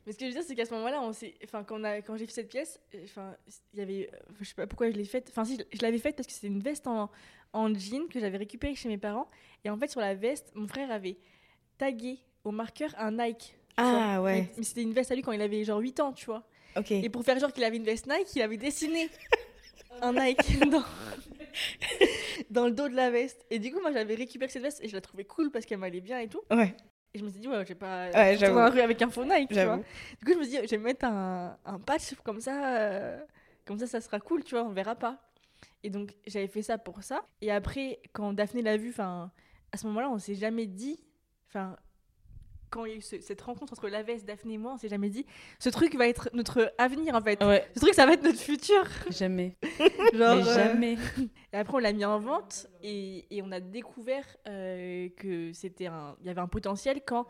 [0.08, 1.84] Mais ce que je veux dire, c'est qu'à ce moment-là, on s'est, enfin, quand, on
[1.84, 3.36] a- quand j'ai fait cette pièce, euh, enfin,
[3.74, 5.28] il y avait, je sais pas pourquoi je l'ai faite.
[5.30, 7.12] Enfin, si, je, l'avais faite parce que c'était une veste en,
[7.52, 9.28] en jean que j'avais récupérée chez mes parents.
[9.66, 11.18] Et en fait, sur la veste, mon frère avait
[11.78, 13.58] tagué au marqueur un Nike.
[13.76, 14.24] Ah, vois.
[14.32, 14.42] ouais.
[14.44, 16.48] Mais, mais c'était une veste à lui quand il avait genre 8 ans, tu vois.
[16.78, 16.92] Ok.
[16.92, 19.10] Et pour faire genre qu'il avait une veste Nike, il avait dessiné
[20.02, 20.86] un Nike dans,
[22.50, 23.46] dans le dos de la veste.
[23.50, 25.80] Et du coup, moi, j'avais récupéré cette veste et je la trouvais cool parce qu'elle
[25.80, 26.42] m'allait bien et tout.
[26.50, 26.74] Ouais.
[27.14, 29.24] Et je me suis dit, ouais, je vais pas Ouais, la rue avec un faux
[29.26, 29.78] Nike, tu vois.
[30.20, 33.20] Du coup, je me suis dit, je vais mettre un, un patch comme ça, euh,
[33.66, 35.18] comme ça, ça sera cool, tu vois, on verra pas.
[35.84, 37.22] Et donc, j'avais fait ça pour ça.
[37.42, 39.32] Et après, quand Daphné l'a vu, enfin,
[39.72, 41.00] à ce moment-là, on s'est jamais dit,
[41.48, 41.76] enfin,
[42.70, 44.78] quand il y a eu ce- cette rencontre entre la veste, Daphné et moi, on
[44.78, 45.26] s'est jamais dit,
[45.60, 47.44] ce truc va être notre avenir, en fait.
[47.44, 48.84] Ouais, Ce truc, ça va être notre futur.
[49.10, 49.56] jamais.
[50.14, 50.94] Genre, mais euh, jamais.
[51.54, 55.88] et après, on l'a mis en vente et, et on a découvert euh, que c'était
[55.88, 57.26] un, il y avait un potentiel quand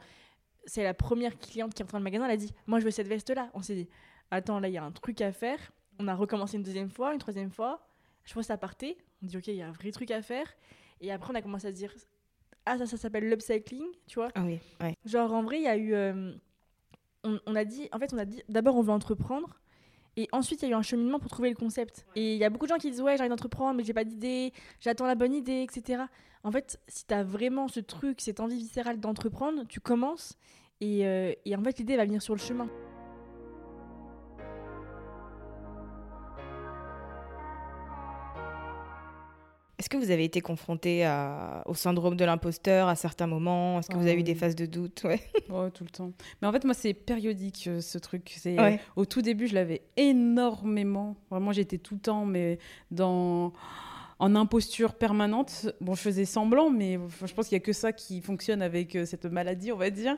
[0.66, 2.26] c'est la première cliente qui est rentrée dans le magasin.
[2.26, 3.50] Elle a dit, moi, je veux cette veste-là.
[3.54, 3.90] On s'est dit,
[4.32, 5.60] attends, là, il y a un truc à faire.
[6.00, 7.88] On a recommencé une deuxième fois, une troisième fois.
[8.26, 8.98] Je vois que ça partait.
[9.24, 10.46] On dit, ok, il y a un vrai truc à faire.
[11.00, 11.94] Et après, on a commencé à se dire,
[12.68, 14.30] ah, ça, ça s'appelle l'upcycling, tu vois.
[14.36, 14.96] Ah oui, ouais.
[15.06, 15.94] Genre, en vrai, il y a eu.
[15.94, 16.34] euh,
[17.24, 17.90] on, on a dit.
[17.92, 19.60] En fait, on a dit d'abord, on veut entreprendre.
[20.20, 22.06] Et ensuite, il y a eu un cheminement pour trouver le concept.
[22.16, 23.94] Et il y a beaucoup de gens qui disent Ouais, j'ai envie d'entreprendre, mais j'ai
[23.94, 26.04] pas d'idée, j'attends la bonne idée, etc.
[26.44, 30.36] En fait, si tu as vraiment ce truc, cette envie viscérale d'entreprendre, tu commences.
[30.82, 32.68] Et, euh, et en fait, l'idée va venir sur le chemin.
[39.80, 43.78] Est-ce que vous avez été confronté à- au syndrome de l'imposteur à certains moments?
[43.80, 44.24] Est-ce que vous avez eu oui.
[44.24, 45.04] des phases de doute?
[45.04, 45.20] Ouais.
[45.50, 46.12] Ouais, tout le temps.
[46.42, 48.34] Mais en fait, moi, c'est périodique, euh, ce truc.
[48.38, 48.76] C'est, Ouais.
[48.76, 51.16] euh, au tout début, je l'avais énormément.
[51.30, 52.58] Vraiment, j'étais tout le temps, mais
[52.90, 53.54] dans
[54.20, 55.68] en imposture permanente.
[55.82, 58.96] Bon, je faisais semblant, mais je pense qu'il y a que ça qui fonctionne avec
[58.96, 60.18] euh, cette maladie, on va dire.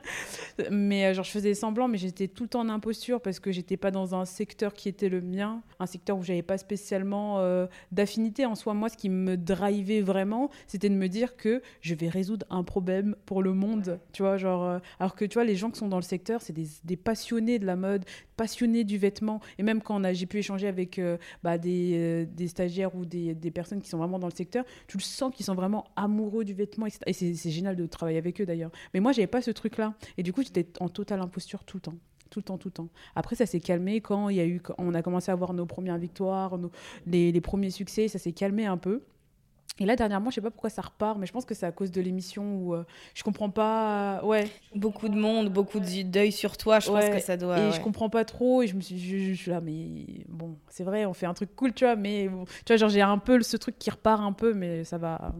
[0.70, 3.52] Mais euh, genre, je faisais semblant, mais j'étais tout le temps en imposture parce que
[3.52, 7.40] j'étais pas dans un secteur qui était le mien, un secteur où j'avais pas spécialement
[7.40, 8.74] euh, d'affinité en soi.
[8.74, 12.64] Moi, ce qui me drivait vraiment, c'était de me dire que je vais résoudre un
[12.64, 15.88] problème pour le monde, tu vois, genre, alors que tu vois, les gens qui sont
[15.88, 18.04] dans le secteur, c'est des, des passionnés de la mode,
[18.40, 22.48] passionnés du vêtement, et même quand j'ai pu échanger avec euh, bah, des, euh, des
[22.48, 25.54] stagiaires ou des, personnes qui sont vraiment dans le secteur, tu le sens qu'ils sont
[25.54, 26.86] vraiment amoureux du vêtement.
[27.04, 28.70] Et c'est génial de travailler avec eux d'ailleurs.
[28.94, 31.82] Mais moi, j'avais pas ce truc-là, et du coup, j'étais en totale imposture tout le
[31.82, 31.94] temps.
[32.30, 32.88] Tout le temps, tout le temps.
[33.14, 35.98] Après, ça s'est calmé quand y a eu, on a commencé à avoir nos premières
[35.98, 36.70] victoires, nos-
[37.06, 39.02] les premiers succès, ça s'est calmé un peu.
[39.80, 41.72] Et là, dernièrement, je sais pas pourquoi ça repart, mais je pense que c'est à
[41.72, 44.20] cause de l'émission où euh, je comprends pas.
[44.24, 44.48] Ouais.
[44.74, 47.10] Beaucoup de monde, beaucoup de- d'œil sur toi, je pense Ouais.
[47.10, 47.58] que ça doit.
[47.58, 47.72] et ouais.
[47.72, 48.62] je comprends pas trop.
[48.62, 51.26] Et je me suis, je, je- je suis là, mais bon, c'est vrai, on fait
[51.26, 51.96] un truc cool, tu vois.
[51.96, 54.84] Mais bon, tu vois, genre j'ai un peu ce truc qui repart un peu, mais
[54.84, 55.32] ça va.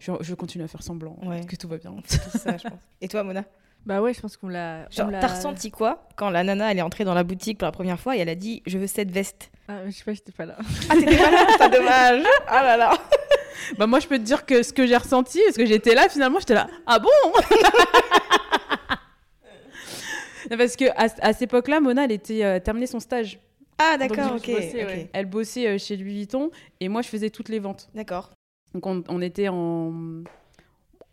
[0.00, 1.40] Je, je continue à faire semblant Ouais.
[1.46, 1.94] que tout va bien.
[2.04, 2.80] C'est ça, je pense.
[3.00, 3.44] Et toi, Mona?
[3.86, 4.88] Bah ouais, je pense qu'on l'a.
[4.90, 7.72] Genre, t'as ressenti quoi quand la nana elle est entrée dans la boutique pour la
[7.72, 9.52] première fois et elle a dit je veux cette veste?
[9.68, 10.56] Ah, je sais pas, j'étais pas là.
[10.90, 11.46] Ah t'étais pas là?
[11.58, 12.90] C'est dommage Ah là là
[13.78, 16.08] bah moi, je peux te dire que ce que j'ai ressenti, parce que j'étais là,
[16.08, 16.68] finalement, j'étais là.
[16.86, 17.08] Ah bon?
[20.48, 23.40] Parce que à, à cette époque-là, Mona, elle était euh, terminée son stage.
[23.78, 24.46] Ah d'accord, ok.
[24.46, 24.88] bossais, ok.
[24.88, 25.10] ouais.
[25.12, 27.88] Elle bossait euh, chez Louis Vuitton et moi, je faisais toutes les ventes.
[27.94, 28.30] D'accord.
[28.72, 30.22] Donc on, on était en,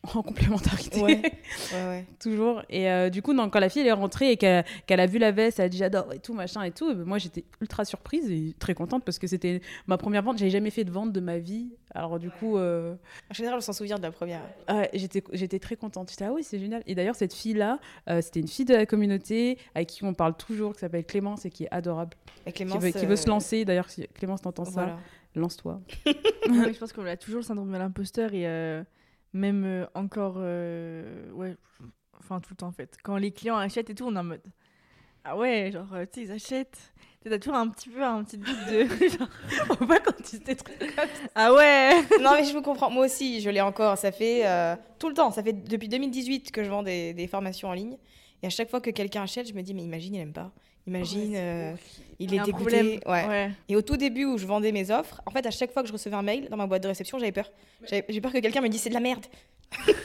[0.04, 1.02] en complémentarité.
[1.02, 1.22] Ouais.
[1.74, 2.06] Ouais, ouais.
[2.20, 2.62] toujours.
[2.70, 5.18] Et euh, du coup, non, quand la fille elle est rentrée et qu'elle a vu
[5.18, 6.90] la veste, elle a dit j'adore et tout, machin et tout.
[6.92, 10.38] et ben, moi, j'étais ultra surprise et très contente parce que c'était ma première vente.
[10.38, 11.70] J'avais jamais fait de vente de ma vie.
[11.96, 12.96] Alors, du coup, euh,
[13.30, 14.42] En général, on s'en souvient de la première.
[14.70, 16.10] ouais, j'étais j'étais très contente.
[16.10, 16.84] J'étais ah oui, c'est génial.
[16.86, 20.36] Et d'ailleurs, cette fille-là, euh, c'était une fille de la communauté avec qui on parle
[20.36, 22.16] toujours, qui s'appelle Clémence et qui est adorable.
[22.46, 23.66] Et Qui Clémence, veut, qui veut se euh, lancer.
[23.66, 24.98] D'ailleurs, si Clémence t'entend ça,
[25.36, 25.80] lance-toi.
[26.06, 28.84] Mais je pense qu'on a toujours le syndrome de l'imposteur et euh,
[29.34, 30.36] même euh, encore.
[30.38, 31.56] euh, ouais,
[32.20, 32.98] enfin tout le temps en fait.
[33.04, 34.44] Quand les clients achètent et tout, on est en mode.
[35.26, 36.94] Ah ouais, genre, euh, tu sais, ils achètent.
[37.24, 38.86] T'as toujours un petit peu un petit doute de.
[39.82, 40.38] On va quand tu
[41.36, 42.90] ah ouais non mais je vous comprends.
[42.92, 43.98] Moi aussi, je l'ai encore.
[43.98, 44.44] Ça fait
[45.00, 45.32] tout le temps.
[45.32, 47.98] Ça fait depuis 2018 que je vends des, des formations en ligne.
[48.42, 50.52] Et à chaque fois que quelqu'un achète, je me dis mais imagine il aime pas.
[50.86, 51.74] Imagine euh,
[52.20, 52.52] il est dégoûté.
[52.52, 52.88] problème.
[53.06, 53.28] Ouais.
[53.28, 53.52] ouais.
[53.70, 55.88] Et au tout début où je vendais mes offres, en fait à chaque fois que
[55.88, 57.50] je recevais un mail dans ma boîte de réception, j'avais peur.
[57.90, 59.26] J'ai peur que quelqu'un me dise c'est de la merde.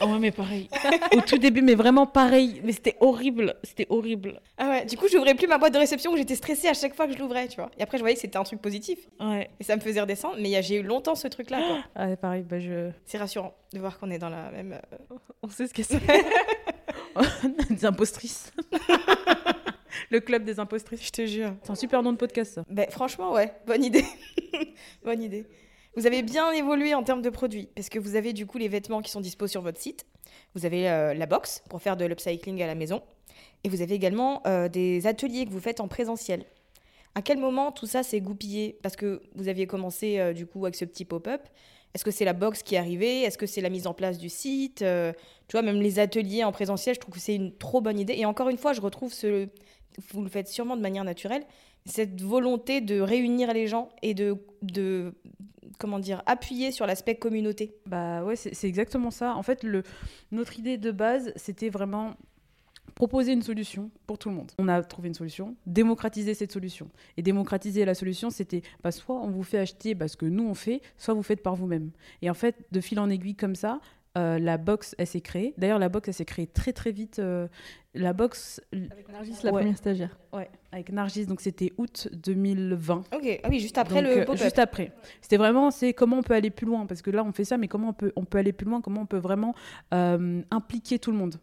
[0.01, 0.67] Oh ouais, mais pareil.
[1.15, 2.63] Au tout début, mais vraiment pareil.
[2.65, 3.55] Mais c'était horrible.
[3.63, 4.41] C'était horrible.
[4.57, 4.87] Ah ouais.
[4.87, 7.13] Du coup, j'ouvrais plus ma boîte de réception où j'étais stressée à chaque fois que
[7.13, 7.71] je l'ouvrais, tu vois.
[7.79, 9.51] Et après, je voyais que c'était un truc positif Ouais.
[9.61, 10.37] et ça me faisait redescendre.
[10.41, 11.59] Mais j'ai eu longtemps ce truc-là.
[11.59, 11.79] quoi.
[11.97, 12.45] Ah, pareil.
[12.49, 12.89] Bah, je.
[13.05, 14.73] C'est rassurant de voir qu'on est dans la même.
[14.73, 16.01] euh, On sait ce que c'est.
[17.71, 18.51] des impostrices.
[20.11, 21.05] Le club des impostrices.
[21.05, 21.55] Je te jure.
[21.63, 22.65] C'est un super nom de podcast, ça.
[22.69, 24.05] Ben, franchement, ouais, bonne idée.
[25.05, 25.47] bonne idée.
[25.97, 28.69] Vous avez bien évolué en termes de produits, parce que vous avez du coup les
[28.69, 30.07] vêtements qui sont dispo sur votre site.
[30.55, 33.03] Vous avez euh, la box pour faire de l'upcycling à la maison.
[33.65, 36.45] Et vous avez également euh, des ateliers que vous faites en présentiel.
[37.15, 38.79] À quel moment tout ça s'est goupillé?
[38.83, 41.43] Parce que vous aviez commencé euh, du coup avec ce petit pop-up.
[41.95, 43.23] Est-ce que c'est la box qui est arrivée?
[43.23, 44.83] Est-ce que c'est la mise en place du site?
[44.83, 45.13] Euh,
[45.49, 48.15] Tu vois, même les ateliers en présentiel, je trouve que c'est une trop bonne idée.
[48.15, 49.49] Et encore une fois, je retrouve ce.
[50.13, 51.45] Vous le faites sûrement de manière naturelle,
[51.87, 55.15] cette volonté de réunir les gens et de, de
[55.79, 57.75] comment dire, appuyer sur l'aspect communauté.
[57.87, 59.35] Bah ouais, c'est exactement ça.
[59.37, 59.65] En fait,
[60.33, 62.15] notre idée de base, c'était vraiment
[62.95, 64.51] proposer une solution pour tout le monde.
[64.59, 66.91] On a trouvé une solution, démocratiser cette solution.
[67.17, 70.49] Et démocratiser la solution, c'était bah, soit on vous fait acheter bah, ce que nous
[70.49, 71.91] on fait, soit vous faites par vous-même.
[72.23, 73.81] Et en fait, de fil en aiguille comme ça,
[74.19, 75.55] euh, la box, elle s'est créée.
[75.57, 77.19] D'ailleurs, la box, elle s'est créée très très vite.
[77.19, 77.47] euh,
[77.95, 79.61] la box, Avec Nargis, la Ouais.
[79.61, 80.19] première stagiaire.
[80.33, 83.05] ouais, avec Nargis, donc c'était août 2020.
[83.15, 84.43] Ok, ah oui, juste après Donc, le euh, pop-up.
[84.43, 84.93] Juste après.
[85.21, 86.87] C'était vraiment, c'est comment on peut aller plus loin.
[86.87, 88.81] Parce que là, on fait ça, mais comment on peut, on peut aller plus loin
[88.81, 89.55] Comment on peut vraiment
[89.95, 91.37] euh, impliquer tout le monde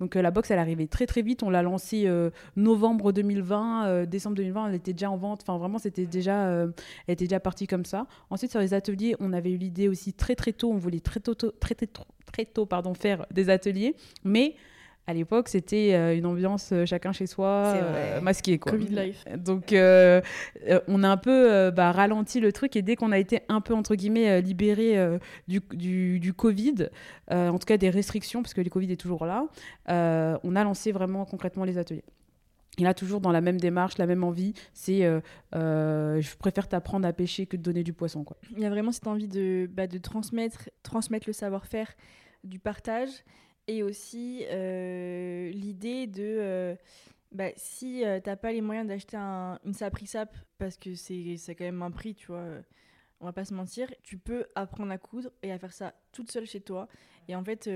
[0.00, 1.42] donc euh, la box, elle arrivait très très vite.
[1.42, 5.40] On l'a lancée euh, novembre 2020, euh, décembre 2020, elle était déjà en vente.
[5.42, 6.72] Enfin vraiment, c'était déjà, elle
[7.08, 8.06] était déjà partie comme ça.
[8.30, 10.70] Ensuite sur les ateliers, on avait eu l'idée aussi très très tôt.
[10.70, 11.88] On voulait très tôt, tôt- très très
[12.32, 14.54] très tôt pardon, faire des ateliers, mais
[15.10, 18.72] à l'époque, c'était euh, une ambiance euh, chacun chez soi, euh, masqué quoi.
[18.72, 19.24] Covid life.
[19.36, 20.20] Donc, euh,
[20.88, 23.74] on a un peu bah, ralenti le truc et dès qu'on a été un peu,
[23.74, 25.18] entre guillemets, libéré euh,
[25.48, 26.88] du, du, du Covid,
[27.30, 29.46] euh, en tout cas des restrictions, parce que le Covid est toujours là,
[29.88, 32.04] on a lancé vraiment concrètement les ateliers.
[32.78, 35.20] Et là, toujours dans la même démarche, la même envie, c'est euh,
[35.54, 38.24] euh, je préfère t'apprendre à pêcher que de donner du poisson.
[38.24, 38.36] Quoi.
[38.52, 41.88] Il y a vraiment cette envie de, bah, de transmettre, transmettre le savoir-faire,
[42.44, 43.10] du partage,
[43.70, 46.74] et aussi euh, l'idée de euh,
[47.30, 51.64] bah, si euh, t'as pas les moyens d'acheter un, une sapri-sap, parce que c'est quand
[51.64, 52.44] même un prix, tu vois,
[53.20, 56.32] on va pas se mentir, tu peux apprendre à coudre et à faire ça toute
[56.32, 56.88] seule chez toi.
[57.28, 57.70] Et en fait,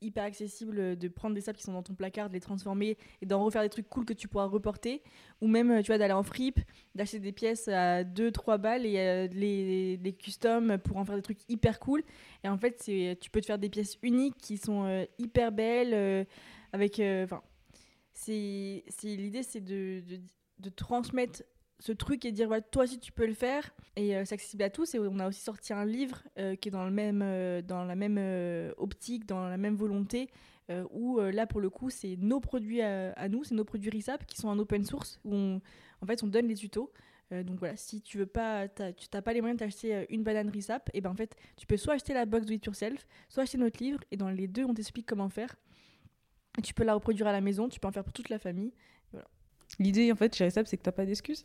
[0.00, 3.26] hyper accessible de prendre des sapes qui sont dans ton placard, de les transformer et
[3.26, 5.02] d'en refaire des trucs cool que tu pourras reporter.
[5.40, 6.60] Ou même, euh, tu vois, d'aller en fripe,
[6.94, 11.22] d'acheter des pièces à 2-3 balles et euh, les, les custom pour en faire des
[11.22, 12.02] trucs hyper cool.
[12.44, 12.82] Et en fait,
[13.20, 16.24] tu peux te faire des pièces uniques qui sont euh, hyper belles, euh,
[16.72, 17.00] avec...
[17.00, 17.42] euh, Enfin,
[18.28, 20.02] l'idée, c'est de,
[20.58, 21.42] de transmettre
[21.78, 23.70] ce truc et dire, toi aussi, tu peux le faire.
[23.96, 24.94] Et euh, c'est accessible à tous.
[24.94, 27.84] Et on a aussi sorti un livre euh, qui est dans, le même, euh, dans
[27.84, 28.18] la même
[28.78, 30.30] optique, dans la même volonté,
[30.90, 34.36] où là, pour le coup, c'est nos produits à, nous, c'est nos produits RISAP qui
[34.36, 36.92] sont en open source, où en fait, on donne les tutos.
[37.30, 40.90] Donc voilà, si tu veux pas, tu n'as pas les moyens d'acheter une banane Rissap,
[40.92, 43.58] et ben en fait, tu peux soit acheter la box Do It Yourself, soit acheter
[43.58, 45.54] notre livre, et dans les deux, on t'explique comment faire.
[46.64, 48.72] Tu peux la reproduire à la maison, tu peux en faire pour toute la famille.
[49.78, 51.44] L'idée, en fait, chez Recep, c'est que t'as pas d'excuses.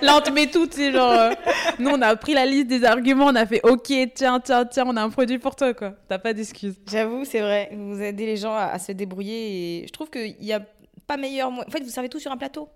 [0.00, 1.12] Là, on te met tout, c'est genre.
[1.12, 1.32] euh,
[1.78, 4.84] nous, on a pris la liste des arguments, on a fait OK, tiens, tiens, tiens,
[4.86, 5.94] on a un produit pour toi, quoi.
[6.08, 6.76] T'as pas d'excuses.
[6.90, 7.70] J'avoue, c'est vrai.
[7.74, 10.62] Vous aidez les gens à, se débrouiller et je trouve qu'il n'y a
[11.06, 11.50] pas meilleur.
[11.50, 12.70] En fait, vous servez tout sur un plateau.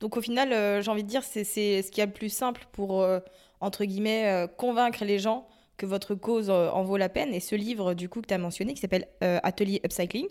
[0.00, 2.30] Donc au final, euh, j'ai envie de dire, c'est ce qu'il y a le plus
[2.30, 3.20] simple pour, euh,
[3.60, 7.34] entre guillemets, convaincre les gens que votre cause en vaut la peine.
[7.34, 10.28] Et ce livre, du coup, que tu as mentionné, qui s'appelle Atelier Upcycling,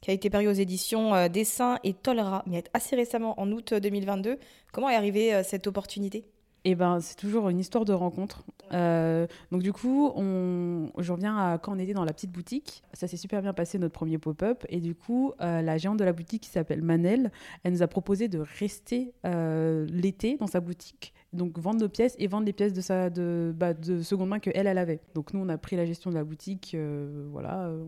[0.00, 3.74] qui a été paru aux éditions euh, Dessin et Tolera, mais assez récemment, en août
[3.74, 4.38] 2022.
[4.72, 6.24] Comment est arrivée euh, cette opportunité?
[6.64, 8.44] Et ben, c'est toujours une histoire de rencontre.
[8.72, 10.90] Euh, donc du coup, on...
[10.98, 12.82] je reviens à quand on était dans la petite boutique.
[12.92, 14.64] Ça s'est super bien passé notre premier pop-up.
[14.68, 17.32] Et du coup, euh, la géante de la boutique qui s'appelle Manel,
[17.64, 21.14] elle nous a proposé de rester euh, l'été dans sa boutique.
[21.32, 24.38] Donc vendre nos pièces et vendre les pièces de, sa, de, bah, de seconde main
[24.38, 25.00] que elle, avait.
[25.14, 27.84] Donc nous, on a pris la gestion de la boutique, euh, voilà, euh,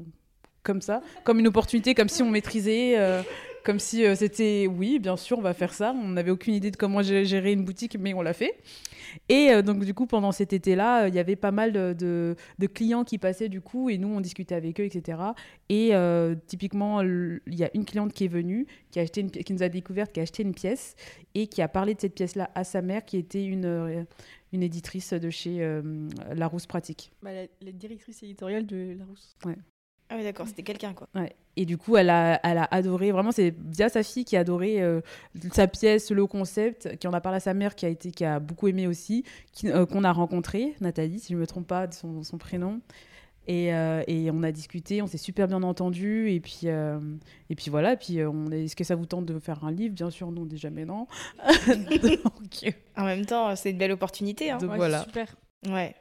[0.63, 3.23] comme ça, comme une opportunité, comme si on maîtrisait, euh,
[3.65, 5.93] comme si euh, c'était, oui, bien sûr, on va faire ça.
[5.93, 8.55] On n'avait aucune idée de comment gé- gérer une boutique, mais on l'a fait.
[9.29, 12.35] Et euh, donc, du coup, pendant cet été-là, il y avait pas mal de, de-
[12.59, 15.19] de clients qui passaient, du coup, et nous, on discutait avec eux, etc.
[15.69, 15.93] Et
[16.47, 19.63] typiquement, il y a une cliente qui est venue, qui, a acheté une qui nous
[19.63, 20.97] a découvert, qui a acheté une pièce,
[21.35, 24.07] et qui a parlé de cette pièce-là à sa mère, qui était une,
[24.53, 27.13] une éditrice de chez euh, Larousse Pratique.
[27.23, 29.37] Bah, la, la directrice éditoriale de Larousse.
[30.13, 31.09] Ah oui, d'accord, c'était quelqu'un, quoi.
[31.15, 31.35] Ouais.
[31.57, 34.41] Et du coup, elle a, elle a adoré, vraiment, c'est via sa fille qui a
[34.41, 35.01] adoré euh,
[35.53, 38.25] sa pièce, le concept, qui en a parlé à sa mère, qui a, été, qui
[38.25, 41.67] a beaucoup aimé aussi, qui- euh, qu'on a rencontré, Nathalie, si je ne me trompe
[41.67, 42.81] pas de son, son prénom.
[43.49, 46.31] Et, euh, et on a discuté, on s'est super bien entendu.
[46.31, 47.01] Et puis, euh,
[47.51, 49.73] et puis voilà, et puis on est- est-ce que ça vous tente de faire un
[49.73, 49.95] livre?
[49.95, 51.07] Bien sûr, non, on dit jamais non.
[51.67, 54.51] donc, En même temps, c'est une belle opportunité.
[54.51, 54.59] Hein.
[54.59, 54.99] donc Ouais, voilà.
[55.01, 55.37] c'est super.
[55.69, 55.95] Ouais.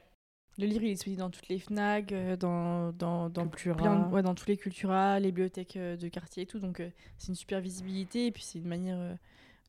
[0.57, 4.21] Le livre, il est disponible dans toutes les FNAC, euh, dans, dans, dans, plein ouais,
[4.21, 6.59] dans tous les Cultura, les bibliothèques euh, de quartier et tout.
[6.59, 8.27] Donc, euh, c'est une super visibilité.
[8.27, 8.97] Et puis, c'est une manière.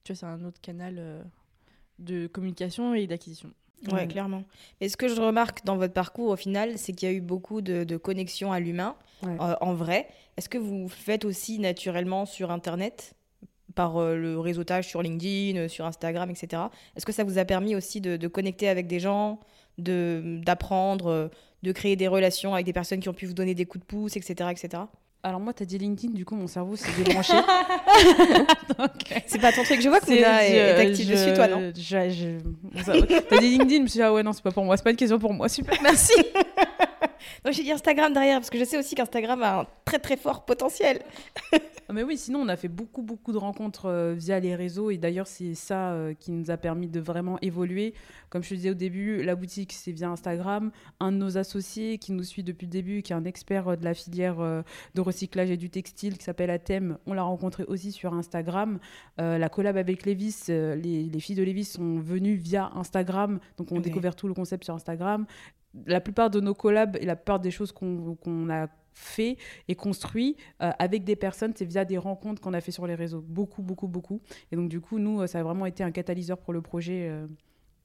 [0.05, 1.25] tu vois, c'est un autre canal
[1.99, 3.51] de communication et d'acquisition.
[3.89, 4.07] Ouais, Ouais.
[4.07, 4.45] clairement.
[4.81, 7.21] Mais ce que je remarque dans votre parcours, au final, c'est qu'il y a eu
[7.21, 9.37] beaucoup de, de connexions à l'humain, Ouais.
[9.41, 10.09] euh, en vrai.
[10.37, 13.15] Est-ce que vous faites aussi naturellement sur Internet,
[13.75, 16.65] par euh, le réseautage sur LinkedIn, sur Instagram, etc.
[16.95, 19.41] Est-ce que ça vous a permis aussi de, de connecter avec des gens,
[19.79, 21.29] d'apprendre, euh,
[21.63, 23.87] de créer des relations avec des personnes qui ont pu vous donner des coups de
[23.87, 24.83] pouce, etc., etc.
[25.25, 27.35] Alors moi, tu as dit LinkedIn, du coup, mon cerveau s'est débranché.
[28.79, 28.91] Donc,
[29.27, 29.81] C'est pas ton truc.
[29.81, 31.73] Je vois que Mouna est, est je- active je- dessus, toi, non
[33.29, 34.83] T'as dit LinkedIn, je me suis dit, ah ouais, non, c'est pas pour moi, c'est
[34.83, 36.13] pas une question pour moi, super, merci.
[37.45, 40.17] Donc j'ai dit Instagram derrière, parce que je sais aussi qu'Instagram a un très très
[40.17, 41.01] fort potentiel.
[41.89, 44.91] Ah, Mais oui, sinon, on a fait beaucoup, beaucoup de rencontres euh, via les réseaux,
[44.91, 47.95] et d'ailleurs, c'est ça euh, qui nous a permis de vraiment évoluer.
[48.31, 50.71] Comme je te disais au début, la boutique, c'est via Instagram.
[51.01, 53.77] Un de nos associés qui nous suit depuis le début, qui est un expert euh,
[53.77, 54.37] de la filière
[54.95, 58.79] de recyclage et du textile, qui s'appelle Athème, on l'a rencontré aussi sur Instagram.
[59.19, 63.77] La collab avec Levis, les, les filles de Levis sont venues via Instagram, donc on
[63.77, 63.85] a Ok.
[63.85, 65.27] découvert tout le concept sur Instagram.
[65.87, 70.37] La plupart de nos collabs et la plupart des choses qu'on a fait et construit
[70.63, 73.25] euh, avec des personnes, c'est via des rencontres qu'on a fait sur les réseaux.
[73.27, 74.21] Beaucoup, beaucoup, beaucoup.
[74.51, 77.09] Et donc, du coup, nous, euh, ça a vraiment été un catalyseur pour le projet,
[77.09, 77.27] euh,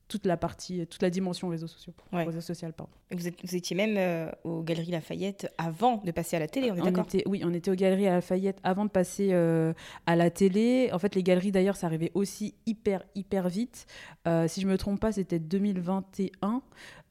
[0.10, 1.94] toute la partie, toute la dimension réseaux sociaux.
[2.14, 2.24] Ouais.
[2.24, 2.92] Réseaux sociaux, pardon.
[3.12, 6.72] Vous, êtes- vous étiez même euh, aux Galeries Lafayette avant de passer à la télé,
[6.72, 9.74] on est d'accord oui, on était aux galeries Lafayette avant de passer euh,
[10.06, 10.90] à la télé.
[10.94, 13.86] En fait, les galeries, d'ailleurs, ça arrivait aussi hyper, hyper vite.
[14.30, 16.62] Euh, si je me trompe pas, c'était 2021.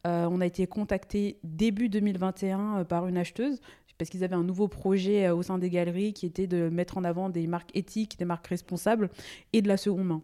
[0.07, 3.61] Euh, on a été contacté début 2021 euh, par une acheteuse
[3.99, 6.99] parce qu'ils avaient un nouveau projet euh, au sein des galeries qui était de mettre
[6.99, 9.11] en avant des marques éthiques, des marques responsables
[9.53, 10.23] et de la seconde main.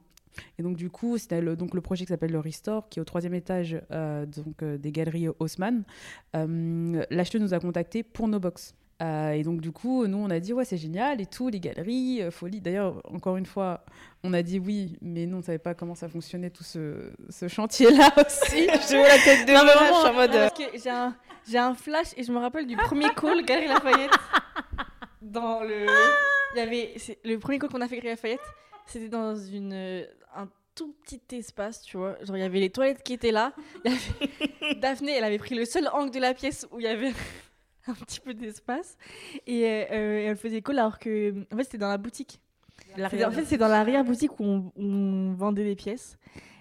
[0.59, 3.03] Et donc du coup, c'était le, donc le projet qui s'appelle le Restore, qui est
[3.03, 5.85] au troisième étage donc, des galeries Haussmann.
[6.35, 8.75] Euh, L'acheteuse nous a contactés pour nos box.
[9.01, 11.59] Euh, et donc du coup, nous on a dit ouais c'est génial et tout, les
[11.61, 12.61] galeries, euh, folie.
[12.61, 13.85] D'ailleurs, encore une fois,
[14.23, 17.11] on a dit oui, mais nous on ne savait pas comment ça fonctionnait tout ce,
[17.29, 18.67] ce chantier-là aussi.
[18.91, 20.35] Je vois la tête de Non, vraiment, en mode...
[20.35, 21.11] euh,
[21.49, 24.13] j'ai un, flash et je me rappelle du premier call Galerie Lafayette.
[25.21, 25.87] Dans le.
[26.55, 26.95] Il y avait.
[27.25, 28.41] Le premier call qu'on a fait Galerie Lafayette,
[28.87, 30.05] c'était dans une,
[30.37, 32.17] un tout petit espace, tu vois.
[32.25, 33.53] Genre, il y avait les toilettes qui étaient là.
[33.85, 36.85] Il y avait- Daphné, elle avait pris le seul angle de la pièce où il
[36.85, 37.13] y avait
[37.87, 38.97] un petit peu d'espace.
[39.47, 41.35] Et euh, euh, elle faisait call alors que.
[41.53, 42.41] En fait, c'était dans la boutique.
[42.99, 46.19] En fait, c'est dans l'arrière-boutique où on, où on vendait des pièces.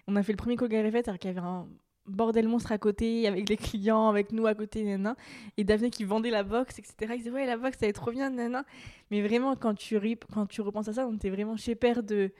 [0.08, 1.68] On a fait le premier call Galerie alors qu'il y avait un
[2.08, 5.16] bordel monstre à côté, avec les clients, avec nous à côté, nana.
[5.58, 7.14] Et Daphné qui vendait la box, etc.
[7.16, 8.64] Il disait, ouais, la box, ça va être trop bien, nana.
[9.10, 10.00] Mais vraiment, quand tu,
[10.34, 12.32] quand tu repenses à ça, on était vraiment chez Père de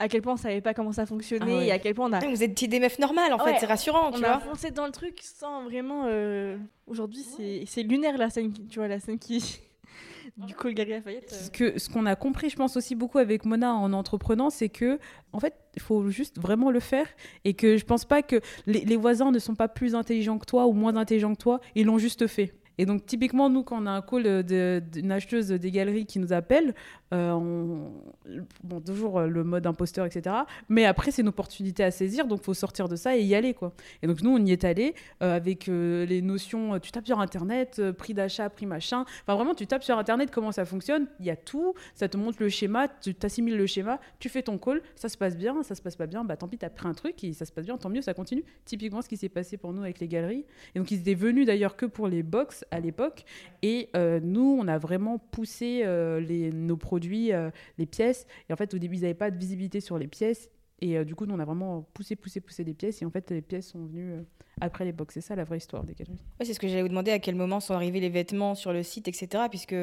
[0.00, 1.66] à quel point on savait pas comment ça fonctionnait Ah ouais.
[1.68, 2.18] et à quel point on a.
[2.26, 4.40] Vous étiez des meufs normales en fait, Ouais, c'est rassurant, On tu a vois.
[4.40, 6.04] foncé dans le truc sans vraiment.
[6.06, 6.56] euh,
[6.88, 9.60] Aujourd'hui, c'est c'est lunaire la scène, qui- tu vois, la scène qui.
[10.36, 11.30] du call Gary Lafayette.
[11.32, 11.36] euh.
[11.44, 14.68] Ce que ce qu'on a compris, je pense aussi beaucoup avec Mona en entreprenant, c'est
[14.68, 14.98] que
[15.32, 17.06] en fait, il faut juste vraiment le faire
[17.44, 20.46] et que je pense pas que les, les voisins ne sont pas plus intelligents que
[20.46, 22.54] toi ou moins intelligents que toi, ils l'ont juste fait.
[22.80, 26.32] Et donc typiquement nous, quand on a un call d'une acheteuse des galeries qui nous
[26.32, 26.74] appelle,
[27.12, 27.92] euh, on...
[28.64, 30.34] bon toujours euh, le mode imposteur, etc.
[30.70, 33.52] Mais après c'est une opportunité à saisir, donc faut sortir de ça et y aller
[33.52, 33.74] quoi.
[34.02, 37.82] Et donc nous on y est allé euh, avec les notions, tu tapes sur internet,
[37.98, 39.02] prix d'achat, prix machin.
[39.02, 42.16] Enfin vraiment tu tapes sur internet comment ça fonctionne, il y a tout, ça te
[42.16, 45.62] montre le schéma, tu t'assimiles le schéma, tu fais ton call, ça se passe bien,
[45.64, 47.52] ça se passe pas bien, bah tant pis t'as pris un truc et ça se
[47.52, 48.44] passe bien, tant mieux, ça continue.
[48.64, 50.46] Typiquement ce qui s'est passé pour nous avec les galeries.
[50.74, 53.24] Et donc ils étaient venus d'ailleurs que pour les box à l'époque
[53.62, 58.26] et euh, nous on a vraiment poussé euh, les, nos produits, euh, les pièces.
[58.48, 60.50] Et en fait au début ils n'avaient pas de visibilité sur les pièces.
[60.80, 63.02] Et euh, du coup, nous, on a vraiment poussé, poussé, poussé des pièces.
[63.02, 64.22] Et en fait, les pièces sont venues euh,
[64.60, 65.14] après les box.
[65.14, 66.18] C'est ça la vraie histoire des galeries.
[66.38, 68.72] Ouais, c'est ce que j'allais vous demander, à quel moment sont arrivés les vêtements sur
[68.72, 69.44] le site, etc.
[69.50, 69.76] Puisque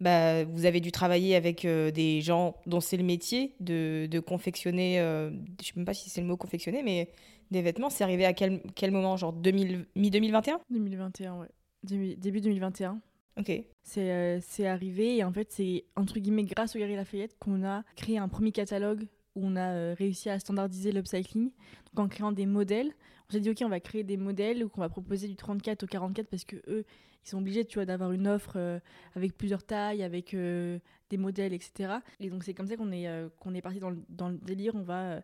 [0.00, 4.20] bah, vous avez dû travailler avec euh, des gens dont c'est le métier de, de
[4.20, 7.10] confectionner, euh, je sais même pas si c'est le mot confectionner, mais
[7.50, 7.90] des vêtements.
[7.90, 9.16] C'est arrivé à quel, quel moment?
[9.16, 11.48] Genre 2000 mi-2021 2021, ouais.
[11.82, 13.00] Début début 2021.
[13.38, 13.52] Ok.
[13.82, 17.82] C'est euh, arrivé et en fait, c'est entre guillemets grâce au Gary Lafayette qu'on a
[17.96, 21.50] créé un premier catalogue où on a euh, réussi à standardiser l'upcycling.
[21.94, 22.92] Donc en créant des modèles,
[23.28, 25.84] on s'est dit ok, on va créer des modèles ou qu'on va proposer du 34
[25.84, 26.84] au 44 parce que eux,
[27.24, 28.80] ils sont obligés, tu vois, d'avoir une offre euh,
[29.14, 30.78] avec plusieurs tailles, avec euh,
[31.10, 31.94] des modèles, etc.
[32.18, 33.08] Et donc c'est comme ça qu'on est
[33.38, 34.74] qu'on est parti dans le, dans le délire.
[34.74, 35.20] On va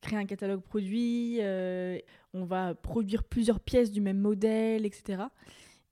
[0.00, 1.40] créer un catalogue produit,
[2.32, 5.24] on va produire plusieurs pièces du même modèle, etc.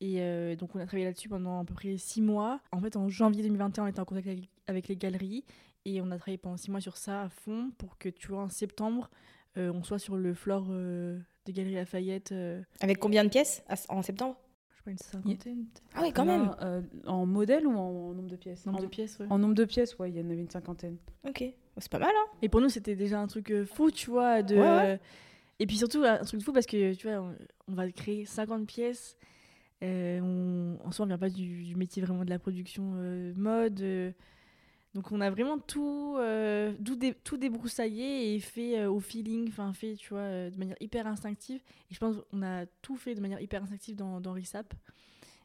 [0.01, 2.61] Et euh, donc on a travaillé là-dessus pendant à peu près six mois.
[2.73, 5.45] En fait, en janvier 2021, on était en contact avec, avec les galeries
[5.85, 8.43] et on a travaillé pendant six mois sur ça à fond pour que, tu vois,
[8.43, 9.09] en septembre,
[9.57, 12.33] euh, on soit sur le floor euh, des Galeries Lafayette.
[12.33, 14.37] euh, Avec combien de pièces à- en septembre?
[14.89, 15.65] Une cinquantaine.
[15.97, 16.55] Ah oui, quand Non, même.
[16.63, 18.65] euh, en modèle ou en, en nombre de pièces?
[18.67, 19.27] Nombre en, de pièces, ouais.
[19.31, 20.97] en nombre de pièces, ouais, il y en avait une cinquantaine.
[21.27, 21.43] Ok.
[21.79, 24.43] C'est pas mal, hein Et pour nous, c'était déjà un truc fou, tu vois.
[24.45, 24.55] De...
[24.55, 25.01] Ouais, ouais.
[25.59, 27.35] Et puis surtout, un truc fou parce que, tu vois, on,
[27.67, 29.17] on va créer 50 pièces.
[29.83, 33.81] Euh, en soi, on vient pas du, métier vraiment de la production euh, mode.
[33.83, 34.13] euh.
[34.95, 36.17] donc, on a vraiment tout,
[36.85, 41.07] tout, dé- tout débroussaillé et fait au feeling, enfin, fait, tu vois, de manière hyper
[41.07, 41.61] instinctive.
[41.91, 44.73] Et je pense qu'on a tout fait de manière hyper instinctive dans, dans RISAP.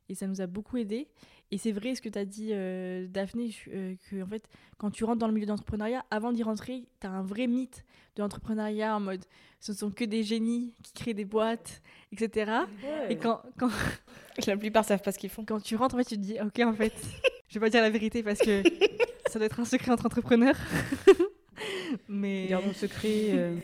[0.09, 1.07] Et ça nous a beaucoup aidé.
[1.51, 4.47] Et c'est vrai ce que tu as dit, euh, Daphné, euh, que en fait,
[4.77, 7.85] quand tu rentres dans le milieu d'entrepreneuriat, avant d'y rentrer, tu as un vrai mythe
[8.15, 9.25] de l'entrepreneuriat en mode
[9.61, 11.81] ce ne sont que des génies qui créent des boîtes,
[12.11, 12.51] etc.
[13.09, 13.69] Et quand, quand,
[14.47, 15.45] La plupart savent pas ce qu'ils font.
[15.45, 16.93] quand tu rentres, en fait, tu te dis ok, en fait,
[17.47, 18.63] je vais pas dire la vérité parce que
[19.27, 20.57] ça doit être un secret entre entrepreneurs.
[22.07, 22.47] Mais.
[22.47, 23.27] Gardons le secret.
[23.33, 23.55] euh.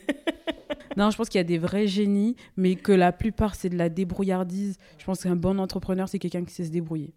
[0.97, 3.77] non, je pense qu'il y a des vrais génies, mais que la plupart, c'est de
[3.77, 4.77] la débrouillardise.
[4.99, 7.13] Je pense qu'un bon entrepreneur, c'est quelqu'un qui sait se débrouiller.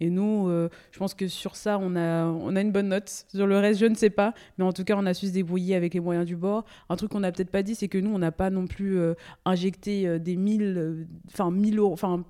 [0.00, 3.26] Et nous, euh, je pense que sur ça, on a, on a une bonne note.
[3.34, 4.34] Sur le reste, je ne sais pas.
[4.58, 6.64] Mais en tout cas, on a su se débrouiller avec les moyens du bord.
[6.88, 8.98] Un truc qu'on n'a peut-être pas dit, c'est que nous, on n'a pas non plus
[8.98, 9.14] euh,
[9.44, 12.24] injecté euh, des mille, enfin, mille euros, enfin,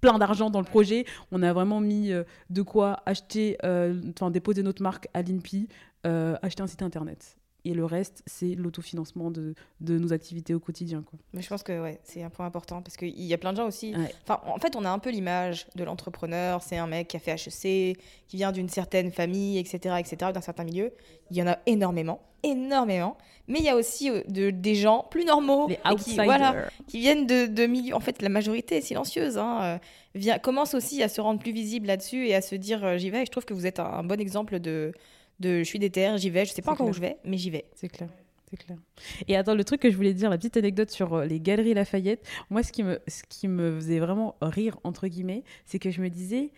[0.00, 1.04] plein d'argent dans le projet.
[1.32, 2.12] On a vraiment mis
[2.50, 5.68] de quoi acheter, enfin, déposer notre marque à l'INPI,
[6.04, 7.37] acheter un site internet.
[7.64, 11.02] Et le reste, c'est l'autofinancement de, de nos activités au quotidien.
[11.02, 11.18] Quoi.
[11.32, 13.56] Mais je pense que ouais, c'est un point important parce qu'il y a plein de
[13.56, 13.94] gens aussi.
[13.94, 14.14] Ouais.
[14.28, 16.62] En fait, on a un peu l'image de l'entrepreneur.
[16.62, 17.98] C'est un mec qui a fait HEC,
[18.28, 20.92] qui vient d'une certaine famille, etc., etc., d'un certain milieu.
[21.30, 23.18] Il y en a énormément, énormément.
[23.48, 27.00] Mais il y a aussi euh, de, des gens plus normaux Les qui, voilà, qui
[27.00, 27.94] viennent de, de milieux.
[27.94, 29.36] En fait, la majorité est silencieuse.
[29.36, 29.78] Hein, euh,
[30.14, 33.10] vient, commence aussi à se rendre plus visible là-dessus et à se dire euh, j'y
[33.10, 33.22] vais.
[33.22, 34.92] Et je trouve que vous êtes un, un bon exemple de,
[35.40, 36.44] de je suis déter, j'y vais.
[36.44, 37.66] Je sais pas encore où je vais, mais j'y vais.
[37.74, 38.08] C'est clair.
[38.50, 38.78] C'est clair.
[39.26, 41.74] Et attends, le truc que je voulais dire, la petite anecdote sur euh, les galeries
[41.74, 45.90] Lafayette, moi, ce qui me, ce qui me faisait vraiment rire, entre guillemets, c'est que
[45.90, 46.50] je me disais,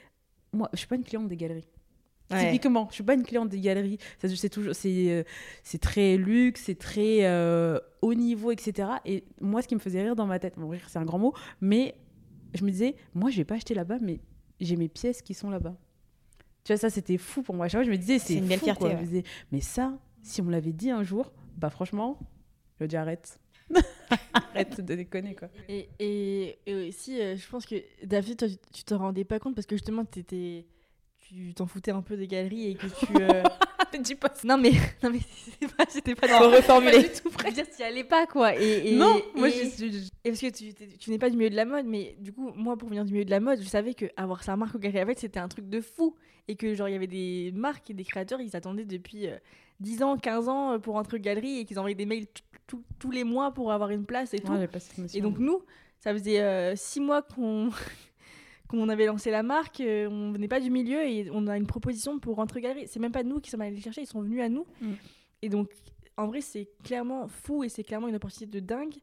[0.53, 1.66] moi, je suis pas une cliente des galeries.
[2.31, 2.47] Ouais.
[2.47, 3.99] Typiquement, je suis pas une cliente des galeries.
[4.20, 5.24] Ça, C'est toujours, c'est, euh,
[5.64, 8.89] c'est très luxe, c'est très euh, haut niveau, etc.
[9.05, 11.18] Et moi, ce qui me faisait rire dans ma tête, bon, rire, c'est un grand
[11.18, 11.97] mot, mais
[12.55, 14.20] je me disais, moi, je vais pas acheter là-bas, mais
[14.61, 15.74] j'ai mes pièces qui sont là-bas.
[16.71, 17.66] Tu vois, ça, c'était fou pour moi.
[17.66, 18.89] Chaque fois, je me disais, c'est une belle fou, fierté, quoi.
[18.91, 18.95] ouais.
[18.97, 22.16] Je me disais, mais ça, si on me l'avait dit un jour, bah franchement,
[22.81, 23.41] je dis arrête.
[24.33, 25.49] arrête de déconner, quoi.
[25.68, 29.41] Et, et, et aussi, euh, je pense que David, toi, tu- tu te rendais pas
[29.41, 30.66] compte parce que justement, t'étais-
[31.18, 33.07] tu t'en foutais un peu des galeries et que tu.
[33.21, 33.43] euh,
[34.01, 34.47] Dis pas ça.
[34.47, 34.71] Non mais
[35.03, 35.18] non mais
[35.77, 37.03] pas j'étais pas Faut dans reformuler.
[37.03, 40.11] Je veux dire t'y allais pas quoi et, et non, moi je suis.
[40.25, 42.53] et parce que tu, tu n'es pas du milieu de la mode mais du coup
[42.55, 44.79] moi pour venir du milieu de la mode je savais que avoir sa marque au
[44.79, 46.14] Galerie Lafayette c'était un truc de fou
[46.51, 49.36] et que genre il y avait des marques et des créateurs ils attendaient depuis euh,
[49.80, 52.26] 10 ans 15 ans euh, pour rentrer aux galeries et qu'ils envoyaient des mails
[52.98, 55.18] tous les mois pour avoir une place et tout Ouais, j'ai pas cette notion.
[55.18, 55.62] et donc nous,
[55.98, 57.70] ça faisait euh, six mois qu'on
[58.68, 61.66] qu'on avait lancé la marque, euh, on venait pas du milieu et on a une
[61.66, 62.86] proposition pour rentrer galerie.
[62.86, 64.64] C'est même pas nous qui sommes allés les chercher, ils sont venus à nous.
[64.80, 64.92] Mm.
[65.42, 65.70] Et donc,
[66.16, 68.94] en vrai, c'est clairement fou et c'est clairement une opportunité de dingue.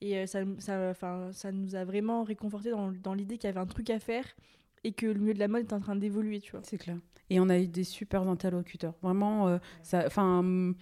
[0.00, 0.94] Et euh, ça, ça,
[1.32, 4.24] ça nous a vraiment réconforté dans, dans l'idée qu'il y avait un truc à faire
[4.84, 6.60] et que le milieu de la mode est en train d'évoluer, tu vois.
[6.64, 6.96] C'est clair.
[7.30, 8.94] Et on a eu des super interlocuteurs.
[9.02, 10.72] Vraiment, euh, ça, enfin,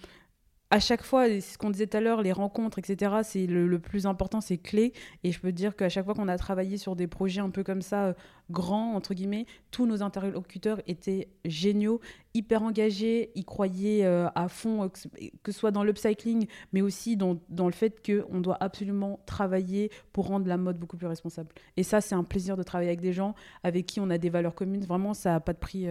[0.71, 3.79] à chaque fois, c'est ce qu'on disait tout à l'heure, les rencontres, etc., c'est le,
[3.79, 4.93] plus important, c'est clé.
[5.23, 7.63] Et je peux dire qu'à chaque fois qu'on a travaillé sur des projets un peu
[7.63, 8.15] comme ça, euh,
[8.51, 12.01] grands, entre guillemets, tous nos interlocuteurs étaient géniaux,
[12.35, 17.17] hyper engagés, ils croyaient euh, à fond, euh, que, ce- soit dans l'upcycling, mais aussi
[17.17, 21.51] dans, dans le fait qu'on doit absolument travailler pour rendre la mode beaucoup plus responsable.
[21.77, 24.31] Et ça, c'est un plaisir de travailler avec des gens avec qui on a des
[24.31, 24.85] valeurs communes.
[24.85, 25.87] Vraiment, ça n'a pas de prix.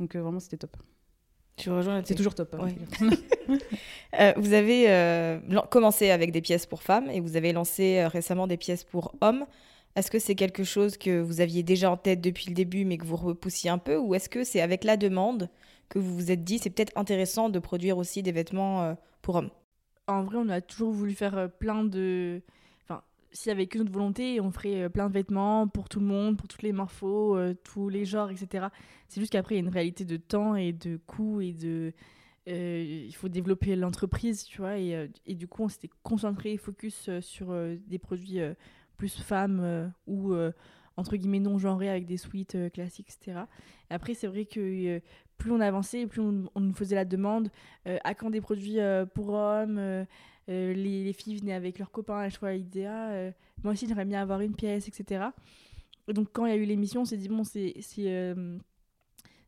[0.00, 0.76] donc vraiment, c'était top.
[1.62, 2.54] Je rejoins C'est toujours top.
[2.54, 2.68] hein.
[3.48, 3.58] Ouais.
[4.20, 5.40] Euh, vous avez euh,
[5.72, 9.12] commencé avec des pièces pour femmes et vous avez lancé euh, récemment des pièces pour
[9.20, 9.44] hommes.
[9.96, 12.96] Est-ce que c'est quelque chose que vous aviez déjà en tête depuis le début mais
[12.96, 15.48] que vous repoussiez un peu ou est-ce que c'est avec la demande
[15.88, 19.34] que vous vous êtes dit c'est peut-être intéressant de produire aussi des vêtements euh, pour
[19.34, 19.50] hommes?
[20.06, 22.40] En vrai, on a toujours voulu faire plein de.
[23.34, 26.06] S'il y avait que notre volonté, on ferait euh, plein de vêtements pour tout le
[26.06, 28.68] monde, pour toutes les morphos, euh, tous les genres, etc.
[29.08, 31.92] C'est juste qu'après, il y a une réalité de temps et de coûts et de.
[32.48, 34.78] euh, il faut développer l'entreprise, tu vois.
[34.78, 37.52] Et, et du coup, on s'était concentré, focus euh, sur
[37.88, 38.38] des produits
[38.96, 40.34] plus femmes ou
[40.96, 43.40] entre guillemets non genrés avec des suites classiques, etc.
[43.90, 45.00] Et après, c'est vrai que
[45.38, 47.50] plus on avançait, plus on, on nous faisait la demande
[47.84, 48.78] à quand des produits
[49.14, 50.06] pour hommes
[50.48, 53.30] les, les filles venaient avec leurs copains à chaque fois ils disaient ah, euh,
[53.62, 55.26] moi aussi j'aimerais bien avoir une pièce etc
[56.08, 58.58] et donc quand il y a eu l'émission on s'est dit bon c'est c'est euh,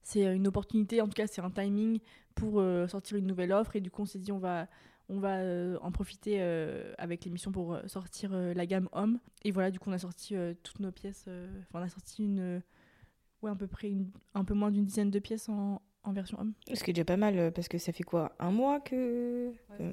[0.03, 1.99] c'est une opportunité en tout cas c'est un timing
[2.34, 3.74] pour euh, sortir une nouvelle offre.
[3.76, 4.68] Et du coup on s'est dit on va
[5.09, 9.18] on va euh, en profiter euh, avec l'émission pour euh, sortir euh, la gamme homme.
[9.44, 11.88] Et voilà du coup on a sorti euh, toutes nos pièces euh, enfin on a
[11.88, 12.61] sorti une euh,
[13.42, 16.38] ouais à peu près une- un peu moins d'une dizaine de pièces en, en version
[16.40, 16.53] homme.
[16.72, 19.53] Ce qui est déjà pas mal euh, parce que ça fait quoi Un mois que
[19.80, 19.92] euh,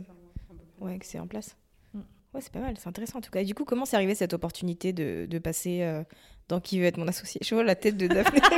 [0.79, 1.55] ouais, que c'est en place
[1.93, 1.99] Mm.
[2.33, 3.41] Ouais, c'est pas mal, c'est intéressant en tout cas.
[3.41, 6.03] Et du coup, comment c'est arrivé cette opportunité de, de passer euh,
[6.49, 7.39] dans Qui veut être mon associé?
[7.43, 8.39] Je vois la tête de Daphné.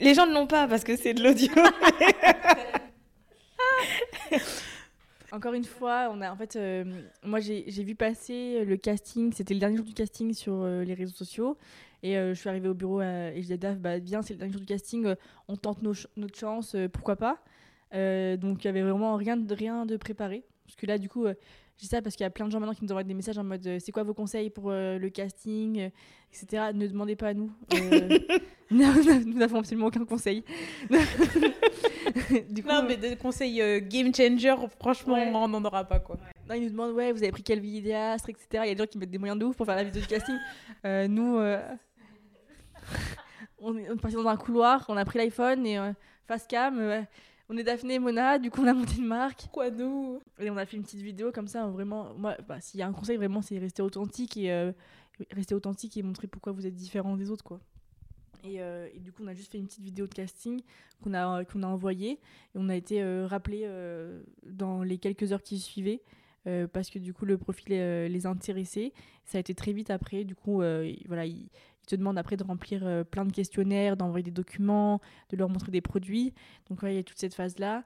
[0.00, 1.50] Les gens ne l'ont pas parce que c'est de l'audio.
[5.30, 6.84] Encore une fois, on a en fait, euh,
[7.22, 10.92] moi j'ai vu passer le casting, c'était le dernier jour du casting sur euh, les
[10.92, 11.56] réseaux sociaux,
[12.02, 14.38] et euh, je suis arrivée au bureau et je disais à bah viens, c'est le
[14.40, 15.14] dernier jour du casting,
[15.48, 17.38] on tente nos ch- notre chance, pourquoi pas?
[17.94, 21.08] Euh, donc il y avait vraiment rien de rien de préparé, parce que là du
[21.08, 21.34] coup, euh,
[21.76, 23.12] je dis ça parce qu'il y a plein de gens maintenant qui nous envoient des
[23.14, 25.90] messages en mode, euh, c'est quoi vos conseils pour euh, le casting,
[26.32, 26.70] etc.
[26.74, 27.50] Ne demandez pas à nous.
[28.70, 28.90] Non,
[29.26, 30.42] nous n'avons absolument aucun conseil.
[32.48, 35.30] du coup, Non, mais des conseils game changer, franchement, Ouais.
[35.34, 36.16] on n'en aura pas quoi.
[36.48, 38.46] Non, ils nous demandent, ouais, vous avez pris quel vidéaste, etc.
[38.64, 40.00] Il y a des gens qui mettent des moyens de ouf pour faire la vidéo
[40.00, 40.36] du casting.
[40.84, 41.38] Nous,
[43.58, 45.78] on est parti dans un couloir, on a pris l'iPhone et
[46.26, 47.04] face cam,
[47.52, 49.48] on est Daphné et Mona, du coup on a monté une marque.
[49.52, 50.20] Quoi nous?
[50.38, 52.14] Et on a fait une petite vidéo comme ça, vraiment.
[52.14, 54.72] Moi, bah, s'il y a un conseil, vraiment, c'est rester authentique et euh,
[55.30, 57.60] rester authentique et montrer pourquoi vous êtes différent des autres, quoi.
[58.44, 60.62] Et, euh, et du coup, on a juste fait une petite vidéo de casting
[61.02, 62.12] qu'on a, qu'on a envoyée.
[62.12, 66.02] Et on a été euh, rappelé euh, dans les quelques heures qui suivaient.
[66.46, 68.92] euh, parce que du coup, le profil euh, les intéressait.
[69.24, 70.24] Ça a été très vite après.
[70.24, 71.24] Du coup, euh, voilà,
[71.82, 75.48] ils te demandent après de remplir euh, plein de questionnaires, d'envoyer des documents, de leur
[75.48, 76.32] montrer des produits.
[76.68, 77.84] Donc, il y a toute cette phase-là.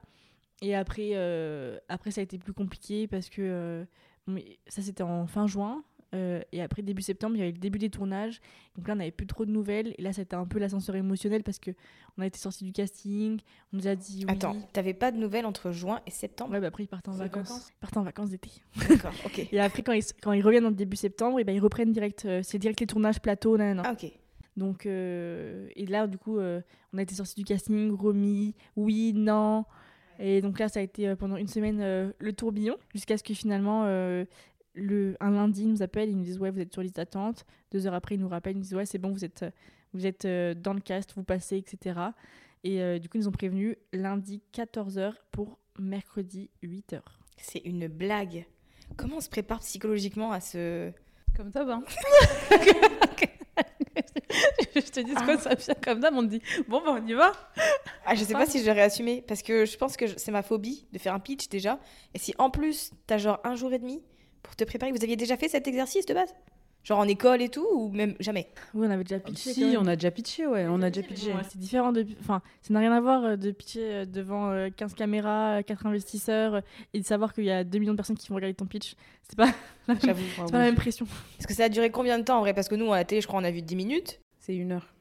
[0.61, 3.85] Et après, euh, après, ça a été plus compliqué parce que euh,
[4.67, 5.83] ça, c'était en fin juin.
[6.13, 8.39] Euh, et après, début septembre, il y avait le début des tournages.
[8.75, 9.93] Donc là, on n'avait plus trop de nouvelles.
[9.97, 11.71] Et là, c'était un peu l'ascenseur émotionnel parce que
[12.17, 13.39] on a été sorti du casting.
[13.73, 14.31] On nous a dit oui.
[14.33, 16.51] Attends, t'avais pas de nouvelles entre juin et septembre?
[16.53, 17.47] Ouais, bah après, ils partent en vacances.
[17.49, 17.69] vacances?
[17.71, 18.51] Ils partent en vacances d'été.
[18.89, 19.47] D'accord, ok.
[19.51, 22.25] Et après, quand ils, quand ils reviennent en début septembre, et ben, ils reprennent direct.
[22.25, 23.83] euh, c'est direct les tournages plateau, nanana.
[23.85, 24.11] Ah, ok.
[24.55, 29.65] Donc, euh, et là, du coup, on a été sorti du casting, remis, oui, non.
[30.19, 33.33] Et donc là, ça a été pendant une semaine euh, le tourbillon, jusqu'à ce que
[33.33, 34.25] finalement, euh,
[34.77, 37.45] le, un lundi, ils nous appellent, ils nous disent Ouais, vous êtes sur liste d'attente.
[37.71, 39.51] Deux heures après, ils nous rappellent, ils nous disent Ouais, c'est bon, vous êtes, euh,
[39.93, 41.99] vous êtes euh, dans le cast, vous passez, etc.
[42.63, 47.01] Et euh, du coup, ils nous ont prévenu lundi 14h pour mercredi 8h.
[47.37, 48.45] C'est une blague.
[48.95, 50.91] Comment on se prépare psychologiquement à ce.
[51.35, 51.83] Comme ça, ben.
[54.75, 57.13] je te dis quoi, ça vient comme ça, on te dit bon, bah, on y
[57.13, 57.31] va.
[58.05, 60.87] Ah, je sais pas si j'aurais assumé parce que je pense que c'est ma phobie
[60.93, 61.79] de faire un pitch déjà.
[62.13, 64.01] Et si en plus t'as genre un jour et demi
[64.47, 66.33] pour te préparer, vous aviez déjà fait cet exercice de base?
[66.83, 68.47] Genre en école et tout ou même jamais?
[68.73, 69.51] Oui, on avait déjà pitché.
[69.53, 71.33] Si, on a déjà pitché, ouais, on a déjà pitché.
[71.33, 72.05] Ouais, c'est différent de.
[72.21, 75.85] Enfin, ça n'a rien à voir euh, de pitcher euh, devant euh, 15 caméras, 4
[75.85, 76.61] investisseurs euh,
[76.93, 78.95] et de savoir qu'il y a 2 millions de personnes qui vont regarder ton pitch.
[79.27, 79.47] C'est pas,
[79.89, 80.15] la même-
[80.49, 81.05] pas la même pression.
[81.37, 82.53] Parce que ça a duré combien de temps en vrai?
[82.53, 84.21] Parce que nous à la télé, je crois, on a vu 10 minutes.
[84.39, 84.93] C'est une heure.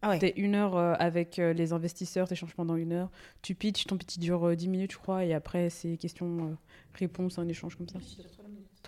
[0.00, 0.20] Ah ouais.
[0.20, 3.10] C'était une heure euh, avec euh, les investisseurs, tu échanges pendant une heure.
[3.40, 7.48] Tu pitches, ton pitch dure euh, 10 minutes, je crois, et après, c'est questions-réponses, un
[7.48, 7.98] échange comme ça.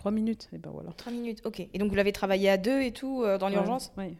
[0.05, 0.91] 3 minutes, et ben voilà.
[0.91, 1.61] 3 minutes, ok.
[1.73, 3.91] Et donc vous l'avez travaillé à deux et tout euh, dans l'urgence?
[3.97, 4.13] Ouais.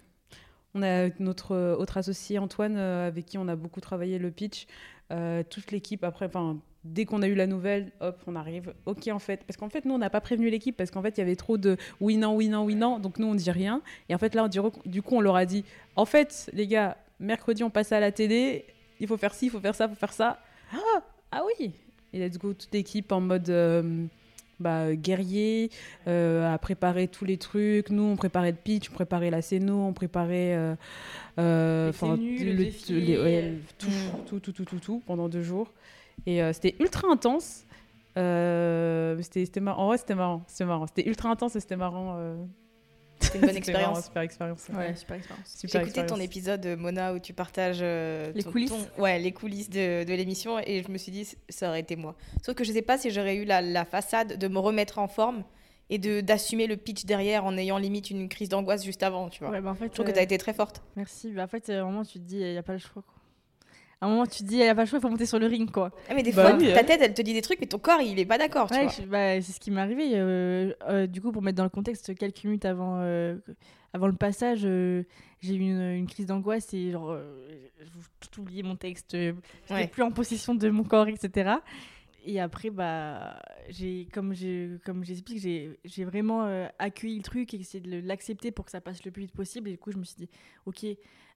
[0.74, 4.32] On a notre euh, autre associé Antoine euh, avec qui on a beaucoup travaillé le
[4.32, 4.66] pitch.
[5.52, 8.74] Toute l'équipe après, enfin dès qu'on a eu la nouvelle, hop, on arrive.
[8.88, 11.16] Ok en fait, parce qu'en fait nous on n'a pas prévenu l'équipe parce qu'en fait
[11.18, 13.52] il y avait trop de oui non oui non oui non, donc nous on dit
[13.52, 13.84] rien.
[14.10, 14.58] Et en fait là on dit,
[14.88, 15.64] du coup on leur a dit,
[15.96, 18.66] en fait les gars, mercredi on passe à la télé,
[19.00, 20.40] il faut faire ci, il faut faire ça, il faut faire ça.
[20.74, 21.74] Ah ah oui.
[22.12, 24.08] Et let's go toute l'équipe en mode euh,
[24.60, 25.70] bah, guerrier,
[26.08, 27.90] euh, à préparer tous les trucs.
[27.90, 30.76] Nous, on préparait le pitch, on préparait la scéno, on préparait euh,
[31.40, 31.92] euh,
[32.40, 34.26] Les le le- ouais, tout, Mm.
[34.28, 35.72] tout, tout, tout, tout, tout, pendant deux jours.
[36.26, 37.66] Et euh, c'était ultra intense.
[38.18, 39.62] Euh, c'était c'était.
[39.62, 40.44] En vrai, c'était marrant.
[40.48, 40.88] C'était marrant.
[40.88, 42.16] C'était ultra intense et c'était marrant.
[43.26, 44.06] C'était une bonne expérience.
[44.06, 44.68] super expérience.
[44.70, 45.58] Ouais, super expérience.
[45.64, 48.72] J'ai écouté ton épisode euh, Mona où tu partages euh, Les ton- coulisses.
[48.72, 51.96] ton- ouais, les coulisses de, de l'émission et je me suis dit ça aurait été
[51.96, 52.16] moi.
[52.44, 55.08] Sauf que je sais pas si j'aurais eu la, la façade de me remettre en
[55.08, 55.44] forme
[55.90, 59.44] et de d'assumer le pitch derrière en ayant limite une crise d'angoisse juste avant, tu
[59.44, 59.52] vois.
[59.54, 60.82] Ouais, bah, en fait, Je trouve que euh, tu as été très forte.
[60.96, 61.32] Merci.
[61.32, 63.04] Bah, en fait, moment, tu te dis, il n'y a pas le choix.
[63.04, 63.15] Quoi.
[64.02, 65.26] À un moment, tu te dis, il n'y a pas le choix, il faut monter
[65.26, 65.72] sur le ring.
[65.72, 65.92] quoi.
[66.10, 67.80] Ah, mais des Bah fois, oui, ta tête, elle te dit des trucs, mais ton
[67.80, 70.12] corps, il est pas d'accord, Ouais, bah, c'est ce qui m'est arrivé.
[70.16, 73.38] euh, euh, du coup, pour mettre dans le contexte, quelques minutes avant, euh,
[73.94, 75.04] avant le passage, euh,
[75.42, 77.46] j'ai eu une, une crise d'angoisse et genre, euh,
[77.80, 77.90] j'ai
[78.30, 79.12] tout oublié mon texte.
[79.12, 79.34] j'étais
[79.74, 79.88] Ouais.
[79.88, 81.52] plus en possession de mon corps, etc.
[82.28, 83.40] Et après, bah,
[83.70, 88.06] j'ai, comme, j'ai, comme j'explique, j'ai, j'ai vraiment euh, accueilli le truc et essayé de
[88.06, 89.70] l'accepter pour que ça passe le plus vite possible.
[89.70, 90.30] Et du coup, je me suis dit,
[90.66, 90.86] ok,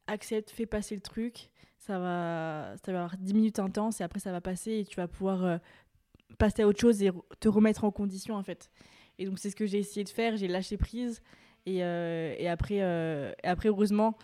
[0.10, 1.49] accepte, fais passer le truc.
[1.78, 4.95] Ça va, ça va avoir 10 minutes intenses et après, ça va passer et tu
[4.97, 5.57] vas pouvoir euh,
[6.38, 8.70] passer à autre chose et te remettre en condition, en fait.
[9.18, 10.38] Et donc, c'est ce que j'ai essayé de faire.
[10.38, 11.22] J'ai lâché prise.
[11.66, 14.18] Et, euh, et, après, euh, et après, heureusement,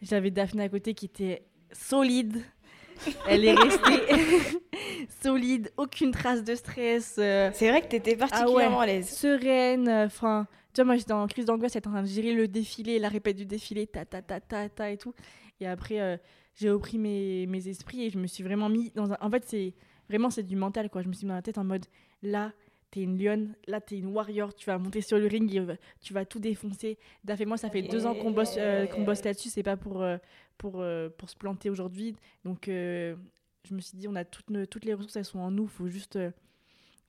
[0.00, 2.42] j'avais Daphné à côté qui était solide.
[3.26, 4.60] Elle est restée
[5.22, 9.08] solide, aucune trace de stress, C'est vrai que tu étais particulièrement à l'aise.
[9.08, 9.88] sereine.
[9.88, 12.98] Enfin, tu vois, moi j'étais en crise d'angoisse, j'étais en train de gérer le défilé,
[12.98, 15.14] la répète du défilé, ta ta ta ta ta et tout.
[15.60, 16.16] Et après, euh,
[16.54, 19.18] j'ai repris mes, mes esprits et je me suis vraiment mis dans un.
[19.20, 19.74] En fait, c'est
[20.08, 21.02] vraiment c'est du mental quoi.
[21.02, 21.84] Je me suis mis dans la tête en mode
[22.22, 22.52] là,
[22.90, 25.62] t'es une lionne, là t'es une warrior, tu vas monter sur le ring, et,
[26.00, 26.98] tu vas tout défoncer.
[27.22, 29.76] Daf et moi, ça fait deux ans qu'on bosse, euh, qu'on bosse là-dessus, c'est pas
[29.76, 30.16] pour, euh,
[30.56, 30.82] pour,
[31.18, 32.16] pour se planter aujourd'hui.
[32.44, 33.14] Donc, je
[33.70, 36.18] me suis dit, on a toutes, toutes les ressources, elles sont en nous, faut juste.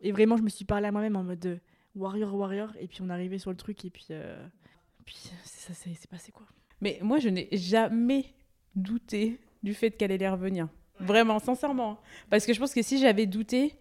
[0.01, 1.59] Et vraiment, je me suis parlé à moi-même en mode
[1.95, 4.07] warrior, warrior, et puis on arrivé sur le truc, et puis.
[4.11, 4.45] euh,
[5.05, 6.45] Puis ça c'est passé quoi.
[6.81, 8.25] Mais moi, je n'ai jamais
[8.75, 10.67] douté du fait qu'elle allait revenir.
[10.99, 11.99] Vraiment, sincèrement.
[12.29, 13.75] Parce que je pense que si j'avais douté,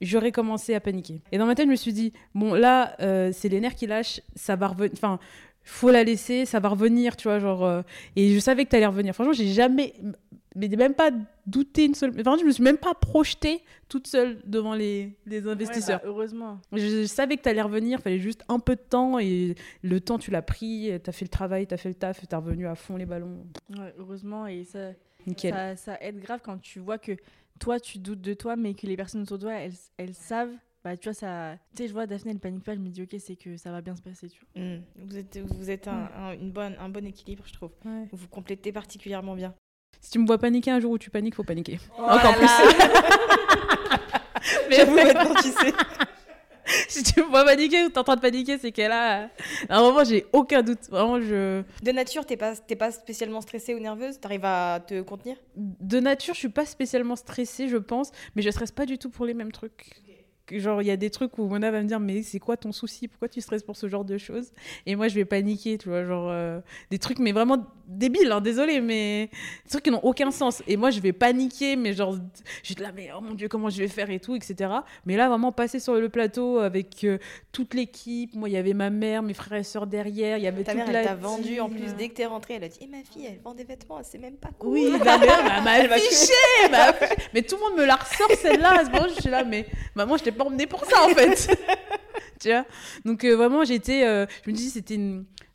[0.00, 1.20] j'aurais commencé à paniquer.
[1.32, 3.86] Et dans ma tête, je me suis dit, bon, là, euh, c'est les nerfs qui
[3.86, 4.92] lâchent, ça va revenir.
[4.94, 5.18] Enfin,
[5.62, 7.64] faut la laisser, ça va revenir, tu vois, genre.
[7.64, 7.82] euh,
[8.16, 9.14] Et je savais que t'allais revenir.
[9.14, 9.94] Franchement, j'ai jamais.
[10.56, 11.10] Mais même pas
[11.46, 12.12] douté une seule.
[12.20, 15.98] Enfin, je me suis même pas projetée toute seule devant les, les investisseurs.
[16.00, 16.60] Ouais, bah, heureusement.
[16.72, 19.56] Je, je savais que tu allais revenir, il fallait juste un peu de temps et
[19.82, 22.20] le temps tu l'as pris, tu as fait le travail, tu as fait le taf,
[22.20, 23.44] tu es revenu à fond les ballons.
[23.70, 24.92] Ouais, heureusement, et ça,
[25.36, 27.12] ça, ça aide grave quand tu vois que
[27.58, 30.52] toi, tu doutes de toi, mais que les personnes autour de toi, elles, elles savent.
[30.84, 31.56] Bah, tu vois, ça.
[31.74, 33.72] Tu sais, je vois Daphné, elle panique pas, je me dis, ok, c'est que ça
[33.72, 34.62] va bien se passer, tu vois.
[34.62, 34.82] Mm.
[35.06, 37.70] Vous êtes, vous êtes un, un- une bonne, un bon équilibre, je trouve.
[37.86, 38.06] Ouais.
[38.12, 39.54] Vous complétez particulièrement bien.
[40.04, 41.80] Si tu me vois paniquer un jour où tu paniques, faut paniquer.
[41.96, 42.46] Encore Encore plus.
[44.68, 45.72] Mais J'avoue, maintenant, tu sais.
[46.88, 49.30] si tu me vois paniquer ou t'es en train de paniquer, c'est qu'elle a.
[49.70, 50.90] À un moment, j'ai aucun doute.
[50.90, 51.62] Vraiment, je.
[51.82, 54.20] De nature, t'es pas, t'es pas spécialement stressée ou nerveuse?
[54.20, 55.36] T'arrives à te contenir?
[55.56, 59.08] De nature, je suis pas spécialement stressée, je pense, mais je stresse pas du tout
[59.08, 60.02] pour les mêmes trucs.
[60.50, 62.70] Genre, il y a des trucs où Mona va me dire, mais c'est quoi ton
[62.70, 63.08] souci?
[63.08, 64.52] Pourquoi tu stresses pour ce genre de choses?
[64.84, 68.40] Et moi, je vais paniquer, tu vois, genre, euh, des trucs, mais vraiment débiles, hein,
[68.42, 69.30] désolé, mais
[69.64, 70.62] des trucs qui n'ont aucun sens.
[70.66, 72.14] Et moi, je vais paniquer, mais genre,
[72.62, 74.70] je suis là, mais oh mon Dieu, comment je vais faire et tout, etc.
[75.06, 77.16] Mais là, vraiment, passer sur le plateau avec euh,
[77.50, 80.46] toute l'équipe, moi, il y avait ma mère, mes frères et sœurs derrière, il y
[80.46, 82.54] avait Ta toute mère, la elle t'a vendu en plus dès que t'es rentrée.
[82.54, 84.68] Elle a dit Eh, ma fille, elle vend des vêtements, elle sait même pas quoi.
[84.68, 86.32] Oui, la mère m'a- m'a affiché,
[86.70, 87.14] m'a affiché.
[87.32, 88.80] Mais tout le monde me la ressort celle-là.
[88.80, 91.08] À ce moment, je suis là, mais maman, je t'ai pas emmenée pour ça en
[91.08, 91.56] fait.
[92.40, 92.64] tu vois?
[93.04, 94.98] Donc euh, vraiment, j'étais, euh, je me dis, c'était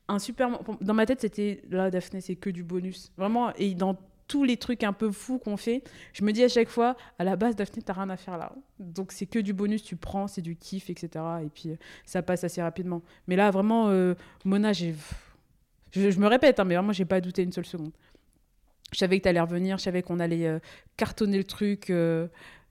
[0.07, 0.59] un super.
[0.81, 3.11] Dans ma tête, c'était là, Daphné, c'est que du bonus.
[3.17, 3.95] Vraiment, et dans
[4.29, 7.23] tous les trucs un peu fous qu'on fait, je me dis à chaque fois, à
[7.23, 8.53] la base, Daphné, t'as rien à faire là.
[8.79, 11.25] Donc c'est que du bonus, tu prends, c'est du kiff, etc.
[11.43, 11.75] Et puis euh,
[12.05, 13.01] ça passe assez rapidement.
[13.27, 14.13] Mais là, vraiment, euh,
[14.45, 14.95] Mona, j'ai.
[15.91, 17.91] Je, me répète, hein, mais vraiment, j'ai pas douté une seule seconde.
[18.91, 20.59] Je savais que t'allais revenir, je savais qu'on allait
[20.97, 21.91] cartonner le truc.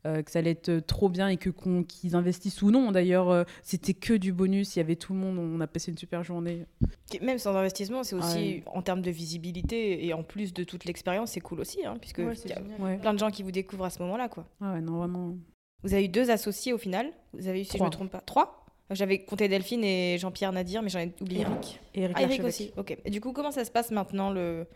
[0.06, 2.92] Euh, que ça allait être trop bien et que qu'on- qu'ils investissent ou non.
[2.92, 4.76] D'ailleurs, euh, c'était que du bonus.
[4.76, 5.38] Il y avait tout le monde.
[5.38, 6.64] On a passé une super journée.
[7.20, 8.62] Même sans investissement, c'est aussi Ouais.
[8.66, 12.18] en termes de visibilité et en plus de toute l'expérience, c'est cool aussi, hein, puisque
[12.18, 13.00] Ouais, il y a génial.
[13.00, 14.46] Plein de gens qui vous découvrent à ce moment-là, quoi.
[14.60, 15.34] Ah ouais, non, vraiment.
[15.82, 17.06] Vous avez eu deux associés au final.
[17.34, 17.86] Vous avez eu, si je Trois.
[17.86, 18.64] me trompe pas, trois.
[18.90, 21.42] J'avais compté Delphine et Jean-Pierre Nadir, mais j'en ai oublié.
[21.42, 21.78] Eric.
[21.94, 22.72] Et Eric Ah, Eric aussi.
[22.78, 22.96] Ok.
[23.04, 24.66] Et du coup, comment ça se passe maintenant le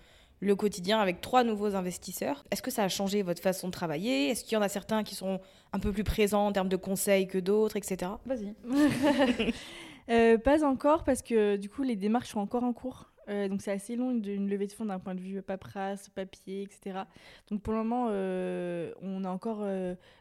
[0.42, 4.28] le quotidien avec trois nouveaux investisseurs Est-ce que ça a changé votre façon de travailler?
[4.28, 5.40] Est-ce qu'il y en a certains qui sont
[5.72, 8.12] un peu plus présents en termes de conseils que d'autres, etc.
[8.26, 8.54] Vas-y.
[10.10, 13.12] Euh, pas encore parce que du coup les démarches sont encore en cours.
[13.28, 16.08] Euh, donc c'est assez long une, une levée de fonds d'un point de vue paperasse,
[16.08, 17.02] papier, etc.
[17.48, 19.64] Donc pour le moment euh, on est encore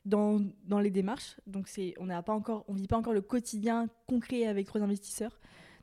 [0.05, 1.35] dans, dans les démarches.
[1.47, 1.67] Donc
[1.99, 5.39] on on vit pas encore le quotidien concret avec trois investisseurs.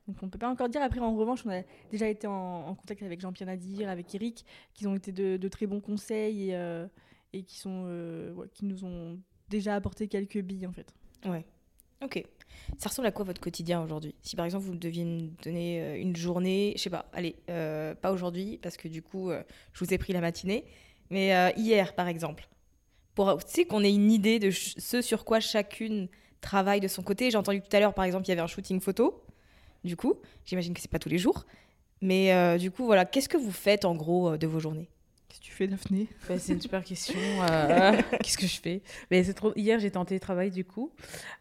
[0.08, 0.82] Donc on peut pas encore dire.
[0.82, 4.44] Après en revanche on a déjà été en, contact avec Jean-Pierre Nadir, avec Eric,
[4.74, 6.86] qui ont été de, très bons conseils et, euh,
[7.32, 9.18] qui sont euh, qui nous ont
[9.50, 10.94] déjà apporté quelques billes en fait.
[11.26, 11.44] Ouais.
[12.02, 12.24] Ok.
[12.78, 14.14] Ça ressemble à quoi votre quotidien aujourd'hui?
[14.22, 18.10] Si par exemple vous deviez me donner euh, une journée, je sais pas, allez, pas
[18.10, 19.30] aujourd'hui parce que du coup
[19.72, 20.64] je vous ai pris la matinée,
[21.10, 22.48] mais hier par exemple,
[23.14, 26.08] pour tu sais qu'on ait une idée de ce sur quoi chacune
[26.40, 27.30] travaille de son côté.
[27.30, 29.22] J'ai entendu tout à l'heure par exemple il y avait un shooting photo,
[29.84, 30.14] du coup
[30.44, 31.46] j'imagine que c'est pas tous les jours,
[32.00, 34.88] mais euh, du coup voilà, qu'est-ce que vous faites en gros euh, de vos journées?
[35.28, 36.06] Qu'est-ce que tu fais Daphné?
[36.28, 37.20] Bah, c'est une super question.
[37.42, 38.82] euh, Qu'est-ce que je fais?
[39.10, 39.52] Mais c'est trop.
[39.56, 40.90] Hier, j'étais en télétravail du coup,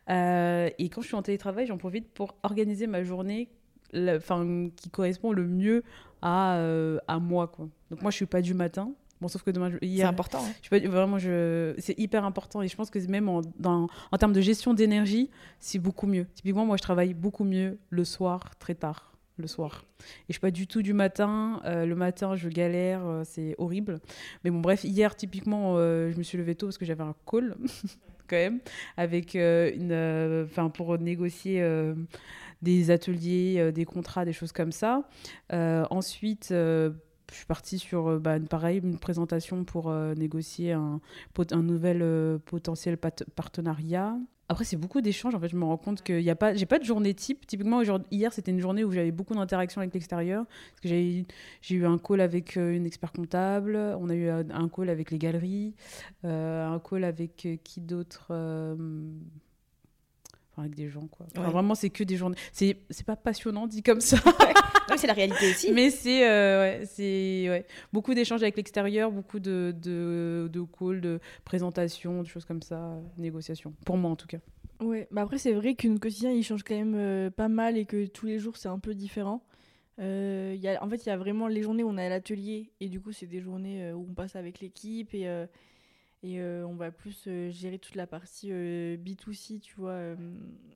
[0.10, 3.50] Euh, et quand je suis en télétravail, j'en profite pour organiser ma journée,
[3.92, 5.84] la- enfin qui correspond le mieux
[6.22, 7.70] à euh, à moi quoi.
[7.92, 8.92] Donc moi, je suis pas du matin.
[9.22, 10.40] Bon, sauf que demain, je- C'est hier, important.
[10.44, 10.52] hein.
[10.62, 11.74] je vraiment, je...
[11.80, 15.30] c'est hyper important et je pense que même en, dans- en termes de gestion d'énergie,
[15.60, 16.28] c'est beaucoup mieux.
[16.36, 19.86] Typiquement, moi, je travaille beaucoup mieux le soir, très tard, le soir.
[20.00, 21.62] Et je suis pas du tout du matin.
[21.66, 24.00] Euh, le matin, je galère, euh, c'est horrible.
[24.44, 27.16] Mais bon, bref, hier, typiquement, euh, je me suis levée tôt parce que j'avais un
[27.30, 27.56] call,
[28.28, 28.60] quand même,
[28.98, 31.64] avec une, enfin, pour négocier.
[32.64, 35.04] des ateliers, des contrats, des choses comme ça.
[35.52, 36.54] Ensuite,
[37.32, 41.02] je suis partie sur euh, bah, une- pareil, une présentation pour euh, négocier un,
[41.52, 44.16] nouvel euh, potentiel partenariat.
[44.50, 45.36] Après, c'est beaucoup d'échanges.
[45.36, 47.46] En fait, je me rends compte qu'il n'y a pas, j'ai pas de journée type.
[47.46, 50.46] Typiquement, hier, c'était une journée où j'avais beaucoup d'interactions avec l'extérieur.
[50.82, 51.26] Que j'ai,
[51.70, 53.76] eu un call avec une expert comptable.
[54.00, 55.76] On a eu un, call avec les galeries.
[56.24, 58.32] un call avec qui d'autre
[60.62, 61.26] avec des gens, quoi.
[61.32, 61.52] Enfin, Ouais.
[61.52, 62.38] Vraiment, c'est que des journées.
[62.52, 64.18] C'est, c'est pas passionnant dit comme ça.
[64.88, 65.72] Non, mais c'est la réalité aussi.
[65.74, 67.66] Mais c'est euh, ouais, c'est ouais.
[67.92, 72.98] beaucoup d'échanges avec l'extérieur, beaucoup de, de, de calls, de présentations, de choses comme ça,
[73.18, 73.74] négociations.
[73.86, 74.38] Pour moi en tout cas.
[74.80, 77.78] Ouais, bah après c'est vrai que notre quotidien il change quand même euh, pas mal
[77.78, 79.44] et que tous les jours c'est un peu différent.
[80.00, 82.06] Euh, il y a, en fait, il y a vraiment les journées où on est
[82.06, 85.28] à l'atelier et du coup c'est des journées euh, où on passe avec l'équipe et,
[85.28, 85.48] euh,
[86.34, 90.16] et euh, on va plus euh, gérer toute la partie euh, B2C, tu vois,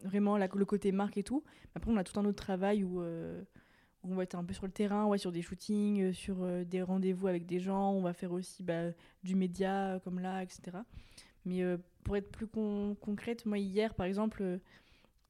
[0.04, 1.44] vraiment la- le côté marque et tout.
[1.76, 3.02] Après on a tout un autre travail où,
[4.04, 7.28] on va être un peu sur le terrain, ouais, sur des shootings, sur des rendez-vous
[7.28, 8.92] avec des gens, on va faire aussi bah,
[9.24, 10.78] du média comme là, etc.
[11.46, 11.64] Mais
[12.04, 14.60] pour être plus con- concrète, moi hier par exemple,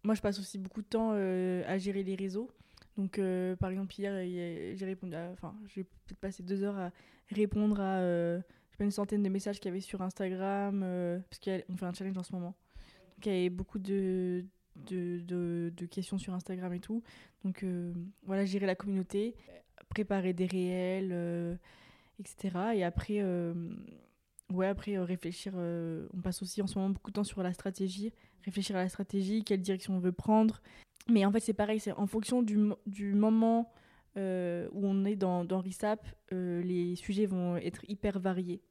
[0.03, 2.49] moi je passe aussi beaucoup de temps à gérer les réseaux.
[2.97, 3.19] Donc
[3.59, 4.13] par exemple hier,
[4.77, 6.91] j'ai répondu, enfin j'ai peut-être passé deux heures à
[7.29, 8.01] répondre à
[8.83, 12.17] une centaine de messages qu'il y avait sur Instagram, euh, parce qu'on fait un challenge
[12.17, 12.55] en ce moment.
[13.17, 17.03] Donc il y avait beaucoup de, de, de- questions sur Instagram et tout.
[17.43, 19.35] Donc euh, voilà, gérer la communauté,
[19.89, 21.55] préparer des réels, euh,
[22.19, 22.57] etc.
[22.75, 23.53] Et après, euh,
[24.51, 28.11] ouais, après réfléchir, on passe aussi en ce moment beaucoup de temps sur la stratégie,
[28.43, 30.61] réfléchir à la stratégie, quelle direction on veut prendre.
[31.09, 33.71] Mais en fait, c'est pareil, c'est en fonction du, du moment
[34.15, 34.19] où
[34.87, 38.61] on est dans, dans RISAP, les sujets vont être hyper variés.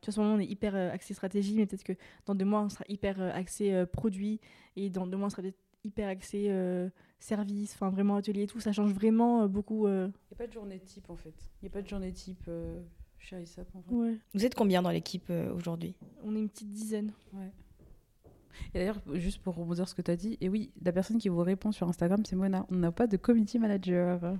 [0.00, 1.92] Tu vois, en ce moment, on est hyper euh, axé stratégie, mais peut-être que
[2.26, 4.40] dans deux mois, on sera hyper euh, axé euh, produit,
[4.76, 6.88] et dans deux mois, on sera peut-être hyper axé euh,
[7.18, 8.60] service, enfin vraiment atelier et tout.
[8.60, 9.86] Ça change vraiment euh, beaucoup.
[9.86, 10.08] euh.
[10.30, 11.34] Il n'y a pas de journée type en fait.
[11.60, 12.80] Il n'y a pas de journée type euh,
[13.18, 13.94] chez ISAP en fait.
[13.94, 14.16] Ouais.
[14.34, 15.94] Vous êtes combien dans l'équipe euh, aujourd'hui?
[16.24, 17.12] On est une petite dizaine.
[18.74, 21.18] Et d'ailleurs, juste pour rebondir sur ce que tu as dit, et oui, la personne
[21.18, 22.66] qui vous répond sur Instagram, c'est Mona.
[22.70, 24.36] On n'a pas de community manager.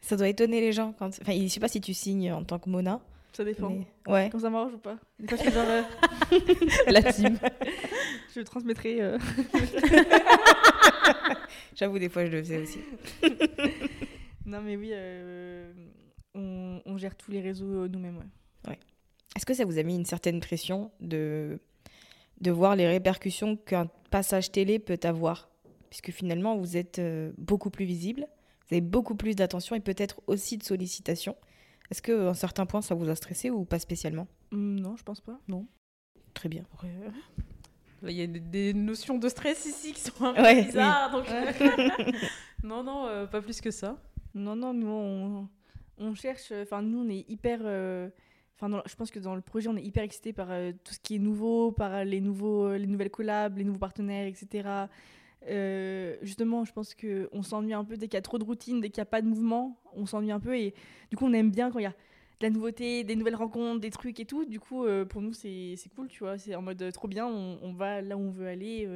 [0.00, 0.94] Ça doit étonner les gens.
[0.98, 1.08] Quand...
[1.08, 3.00] Enfin, je sais pas si tu signes en tant que Mona.
[3.36, 3.68] Ça dépend.
[3.68, 4.30] mais- Ouais.
[4.30, 5.66] Quand ça marche ou pas Des fois, je suis genre.
[5.68, 5.82] euh,
[6.90, 7.38] La team.
[8.34, 9.02] je transmettrai.
[9.02, 9.18] euh,
[11.74, 12.78] J'avoue, des fois, je le faisais aussi.
[14.46, 15.72] Non, mais oui, euh,
[16.34, 18.22] on, on gère tous les réseaux nous-mêmes.
[18.66, 18.78] Ouais.
[19.36, 21.58] Est-ce que ça vous a mis une certaine pression de,
[22.40, 25.50] de voir les répercussions qu'un passage télé peut avoir?
[25.90, 28.26] Puisque finalement, vous êtes euh, beaucoup plus visible,
[28.68, 31.36] vous avez beaucoup plus d'attention et peut-être aussi de sollicitations.
[31.90, 34.26] Est-ce qu'à un certain point, ça vous a stressé ou pas spécialement?
[34.52, 35.38] Hum, non, je pense pas.
[35.48, 35.66] Non.
[36.34, 36.64] Très bien.
[36.84, 37.08] Euh,
[38.02, 41.10] Il y a des, des notions de stress ici qui sont un peu Ouais, bizarres.
[41.12, 41.26] donc-
[42.62, 43.96] non, non, euh, pas plus que ça.
[44.34, 45.48] Non, non, nous, on,
[45.98, 46.52] on cherche.
[46.52, 47.60] Enfin, nous, on est hyper.
[47.62, 48.08] euh,
[48.58, 50.94] Enfin, dans- je pense que dans le projet, on est hyper excité par euh, tout
[50.94, 54.86] ce qui est nouveau, par les, nouveaux, les nouvelles collabs, les nouveaux partenaires, etc.
[55.48, 58.80] Euh, justement, je pense qu'on s'ennuie un peu dès qu'il y a trop de routine,
[58.80, 60.56] dès qu'il n'y a pas de mouvement, on s'ennuie un peu.
[60.58, 60.74] Et
[61.10, 61.94] du coup, on aime bien quand il y a
[62.40, 64.44] de la nouveauté, des nouvelles rencontres, des trucs et tout.
[64.44, 66.38] Du coup, euh, pour nous, c'est cool, tu vois.
[66.38, 68.88] C'est en mode euh, trop bien, on, on va là où on veut aller.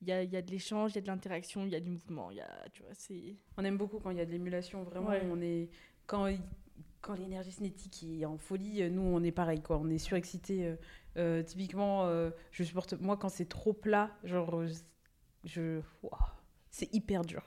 [0.00, 1.80] Il y, a, y a de l'échange, il y a de l'interaction, il y a
[1.80, 2.30] du mouvement.
[2.30, 3.36] Y a, tu vois, c'est.
[3.56, 5.10] On aime beaucoup quand il y a de l'émulation, vraiment.
[5.10, 5.22] Ouais.
[5.30, 5.68] On est
[6.06, 6.28] quand
[7.00, 9.78] quand l'énergie cinétique est en folie, nous on est pareil quoi.
[9.78, 10.74] On est surexcité.
[11.46, 12.10] typiquement,
[12.50, 14.64] je supporte moi quand c'est trop plat, genre
[15.44, 15.80] je,
[16.70, 17.42] c'est hyper dur.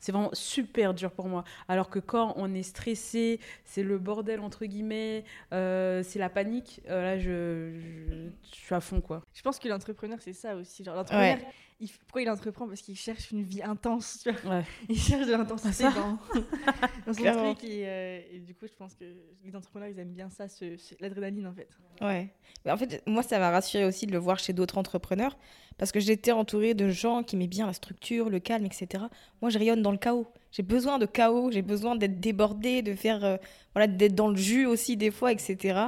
[0.00, 1.42] C'est vraiment super dur pour moi.
[1.66, 6.80] Alors que quand on est stressé, c'est le bordel entre guillemets, euh, c'est la panique.
[6.88, 9.22] euh, là, je, je, je suis à fond quoi.
[9.34, 10.84] Je pense que l'entrepreneur, c'est ça aussi.
[10.84, 11.38] Genre, l'entrepreneur,
[11.80, 12.66] il- pourquoi il entreprend?
[12.66, 14.20] Parce qu'il cherche une vie intense.
[14.22, 14.64] Tu vois Ouais.
[14.88, 15.90] Il cherche de l'intensité Ça.
[15.92, 16.18] dans,
[17.06, 17.54] dans son Clairement.
[17.54, 17.68] truc.
[17.70, 19.04] Et, euh, et du coup, je pense que
[19.44, 21.68] les entrepreneurs, ils aiment bien ça, ce, ce- l'adrénaline en fait.
[22.00, 22.28] Ouais.
[22.64, 25.36] Mais en fait, moi, ça m'a rassuré aussi de le voir chez d'autres entrepreneurs
[25.76, 29.04] parce que j'étais entourée de gens qui aimaient bien la structure, le calme, etc.
[29.40, 30.26] Moi, je rayonne dans le chaos.
[30.50, 33.36] J'ai besoin de chaos, j'ai besoin d'être débordée, de faire, euh,
[33.74, 35.78] voilà, d'être dans le jus aussi des fois, etc.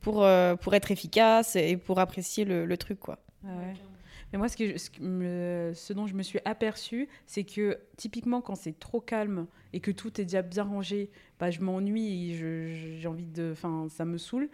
[0.00, 3.18] pour, euh, pour être efficace et pour apprécier le, le truc, quoi.
[3.42, 3.74] Ouais.
[4.32, 7.44] Mais moi, ce, que je- ce, que me- ce dont je me suis aperçue, c'est
[7.44, 11.60] que typiquement, quand c'est trop calme et que tout est déjà bien rangé, bah, je
[11.60, 13.50] m'ennuie et j'ai envie de.
[13.52, 14.48] Enfin, ça me saoule.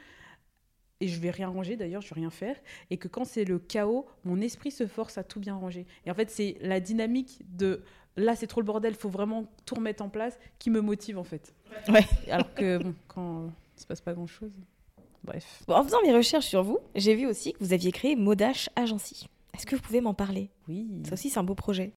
[1.01, 2.57] Et je vais rien ranger d'ailleurs, je vais rien faire.
[2.91, 5.87] Et que quand c'est le chaos, mon esprit se force à tout bien ranger.
[6.07, 7.83] Et en fait, c'est la dynamique de
[8.16, 11.18] là, c'est trop le bordel, il faut vraiment tout remettre en place qui me motive
[11.18, 11.53] en fait.
[11.89, 12.05] Ouais.
[12.31, 14.53] Alors que bon, quand il se passe pas grand chose.
[15.25, 15.62] Bref.
[15.66, 18.70] Bon, en faisant mes recherches sur vous, j'ai vu aussi que vous aviez créé Modash
[18.77, 19.27] Agency.
[19.55, 20.50] Est-ce que vous pouvez m'en parler?
[20.68, 20.86] Oui.
[21.07, 21.92] Ça aussi, c'est un beau projet.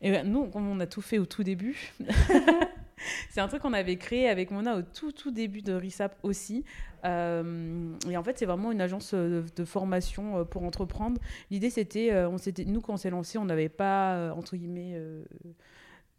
[0.00, 1.92] Et ben, nous, comme on a tout fait au tout début,
[3.30, 6.64] c'est un truc qu'on avait créé avec Mona au tout, tout début de RISAP aussi.
[7.04, 11.20] Euh, et en fait, c'est vraiment une agence euh, de, de formation euh, pour entreprendre.
[11.50, 15.22] L'idée, c'était, on s'était, nous, quand on s'est lancé, on n'avait pas, entre guillemets, euh,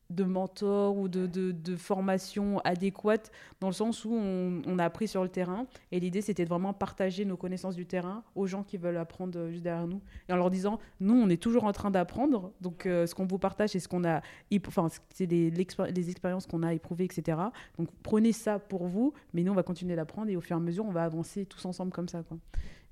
[0.09, 5.07] de mentor ou de, de, de formation adéquate, dans le sens où on, a appris
[5.07, 5.65] sur le terrain.
[5.91, 9.37] Et l'idée, c'était de vraiment partager nos connaissances du terrain aux gens qui veulent apprendre
[9.39, 10.01] euh, juste derrière nous.
[10.29, 12.51] Et en leur disant, nous, on est toujours en train d'apprendre.
[12.61, 14.21] Donc, euh, ce qu'on vous partage, c'est ce qu'on a,
[14.67, 17.37] enfin, c'est l'expé- les expériences qu'on a éprouvées, etc.
[17.77, 20.59] Donc, prenez ça pour vous, mais nous, on va continuer d'apprendre et au fur et
[20.59, 22.21] à mesure, on va avancer tous ensemble comme ça.
[22.23, 22.37] Quoi.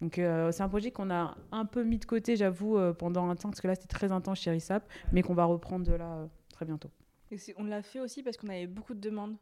[0.02, 3.36] Donc, euh, c'est un projet qu'on a un peu mis de côté, j'avoue, pendant un
[3.36, 6.28] temps, parce que là, c'était très intense chez RISAP, mais qu'on va reprendre de là
[6.52, 6.90] très bientôt.
[7.34, 9.36] Et on l'a fait aussi parce qu'on avait beaucoup de demandes.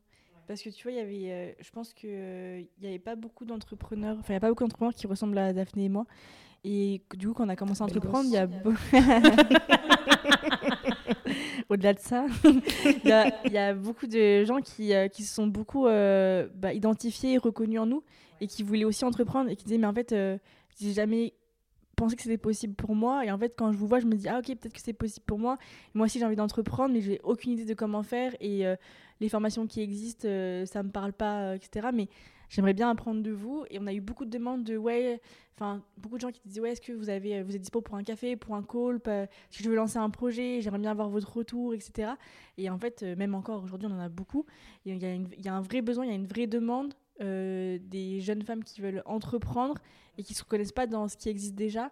[0.48, 2.10] Parce que tu vois, il y avait, euh, je pense qu'il
[2.82, 5.54] n'y avait pas beaucoup d'entrepreneurs, enfin, il n'y a pas beaucoup d'entrepreneurs qui ressemblent à
[5.54, 6.06] Daphné et moi.
[6.64, 8.48] Et du coup, quand on a commencé à entreprendre, il y a.
[11.70, 15.24] Au-delà de ça, il y, a- il y a beaucoup de gens qui, euh, qui
[15.24, 18.04] se sont beaucoup euh, bah, identifiés et reconnus en nous
[18.42, 20.14] et qui voulaient aussi entreprendre et qui disaient, mais en fait,
[20.80, 21.34] j'ai jamais
[22.02, 23.26] pensé que c'était possible pour moi.
[23.26, 24.94] Et en fait, quand je vous vois, je me dis, ah ok, peut-être que c'est
[24.94, 25.58] possible pour moi.
[25.94, 28.36] Moi aussi, j'ai envie d'entreprendre, mais j'ai aucune idée de comment faire.
[28.40, 28.76] Et euh,
[29.22, 31.90] les formations qui existent, euh, ça me parle pas, euh, etc.
[31.94, 32.10] Mais
[32.50, 33.64] j'aimerais bien apprendre de vous.
[33.70, 35.22] Et on a eu beaucoup de demandes de, ouais,
[35.56, 37.82] enfin, beaucoup de gens qui disaient, ouais, est-ce que vous, avez, euh, vous êtes dispo
[37.82, 39.00] pour un café, pour un call
[39.52, 42.14] Si je veux lancer un projet, j'aimerais bien avoir votre retour, etc.
[42.58, 44.46] Et en fait, même encore aujourd'hui, on en a beaucoup.
[44.86, 48.42] Il y a un vrai besoin, il y a une vraie demande euh, des jeunes
[48.44, 49.76] femmes qui veulent entreprendre
[50.18, 51.92] et qui ne se reconnaissent pas dans ce qui existe déjà.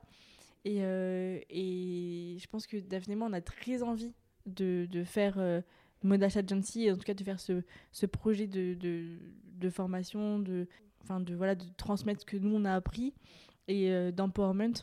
[0.65, 4.13] Et, euh, je pense que Daphné moi, on a très envie
[4.45, 5.61] de, faire euh,
[6.03, 9.17] Modash Agency, en tout cas de faire ce, ce projet de, de,
[9.57, 10.67] de formation, de,
[11.19, 13.13] de, voilà, de transmettre ce que nous, on a appris
[13.67, 14.73] et euh, d'empowerment.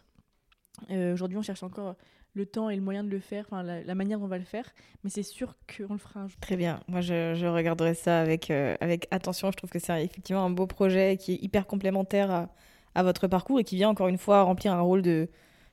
[0.90, 1.96] Aujourd'hui, on cherche encore
[2.36, 4.38] le temps et le moyen de le faire, enfin la, la manière dont on va
[4.38, 4.66] le faire,
[5.02, 6.38] mais c'est sûr qu'on le fera un jour.
[6.40, 6.80] Très bien.
[6.86, 9.50] Moi, je, je regarderai ça avec, euh, avec attention.
[9.50, 12.48] Je trouve que c'est effectivement un beau projet qui est hyper complémentaire à,
[12.94, 15.28] à votre parcours et qui vient encore une fois remplir un rôle de,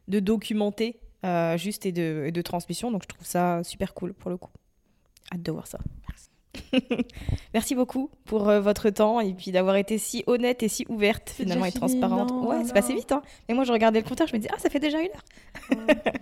[0.07, 2.91] de documenter euh, juste et de, et de transmission.
[2.91, 4.51] Donc, je trouve ça super cool pour le coup.
[5.33, 5.79] Hâte de voir ça.
[6.07, 6.29] Merci.
[7.53, 11.29] Merci beaucoup pour euh, votre temps et puis d'avoir été si honnête et si ouverte
[11.29, 12.31] finalement et fini, transparente.
[12.31, 13.11] non, ouais, c'est passé vite.
[13.11, 13.21] Hein.
[13.47, 15.77] Et moi, je regardais le compteur, je me dis, ah, ça fait déjà une heure.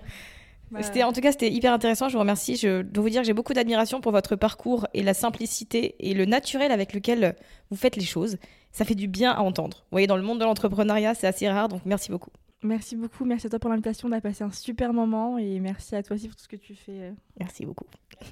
[0.79, 2.07] C'était en tout cas c'était hyper intéressant.
[2.07, 2.55] Je vous remercie.
[2.55, 6.13] Je dois vous dire que j'ai beaucoup d'admiration pour votre parcours et la simplicité et
[6.13, 7.35] le naturel avec lequel
[7.69, 8.37] vous faites les choses.
[8.71, 9.79] Ça fait du bien à entendre.
[9.79, 11.67] Vous voyez, dans le monde de l'entrepreneuriat, c'est assez rare.
[11.67, 12.31] Donc merci beaucoup.
[12.63, 14.07] Merci beaucoup, merci à toi pour l'invitation.
[14.07, 16.55] On a passé un super moment et merci à toi aussi pour tout ce que
[16.55, 16.91] tu fais.
[17.01, 17.11] euh.
[17.39, 17.85] Merci beaucoup.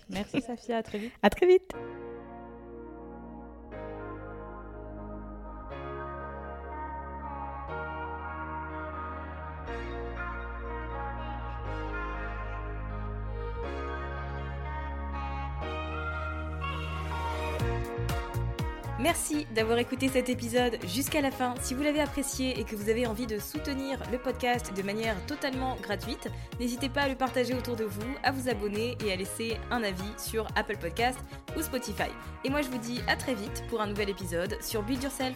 [0.10, 1.14] Merci Safia, à très vite.
[1.24, 1.74] À très vite.
[19.60, 21.54] D'avoir écouté cet épisode jusqu'à la fin.
[21.60, 25.18] Si vous l'avez apprécié et que vous avez envie de soutenir le podcast de manière
[25.26, 26.30] totalement gratuite,
[26.62, 29.84] n'hésitez pas à le partager autour de vous, à vous abonner et à laisser un
[29.84, 31.20] avis sur Apple Podcast
[31.58, 32.10] ou Spotify.
[32.46, 35.36] Et moi je vous dis à très vite pour un nouvel épisode sur Build Yourself.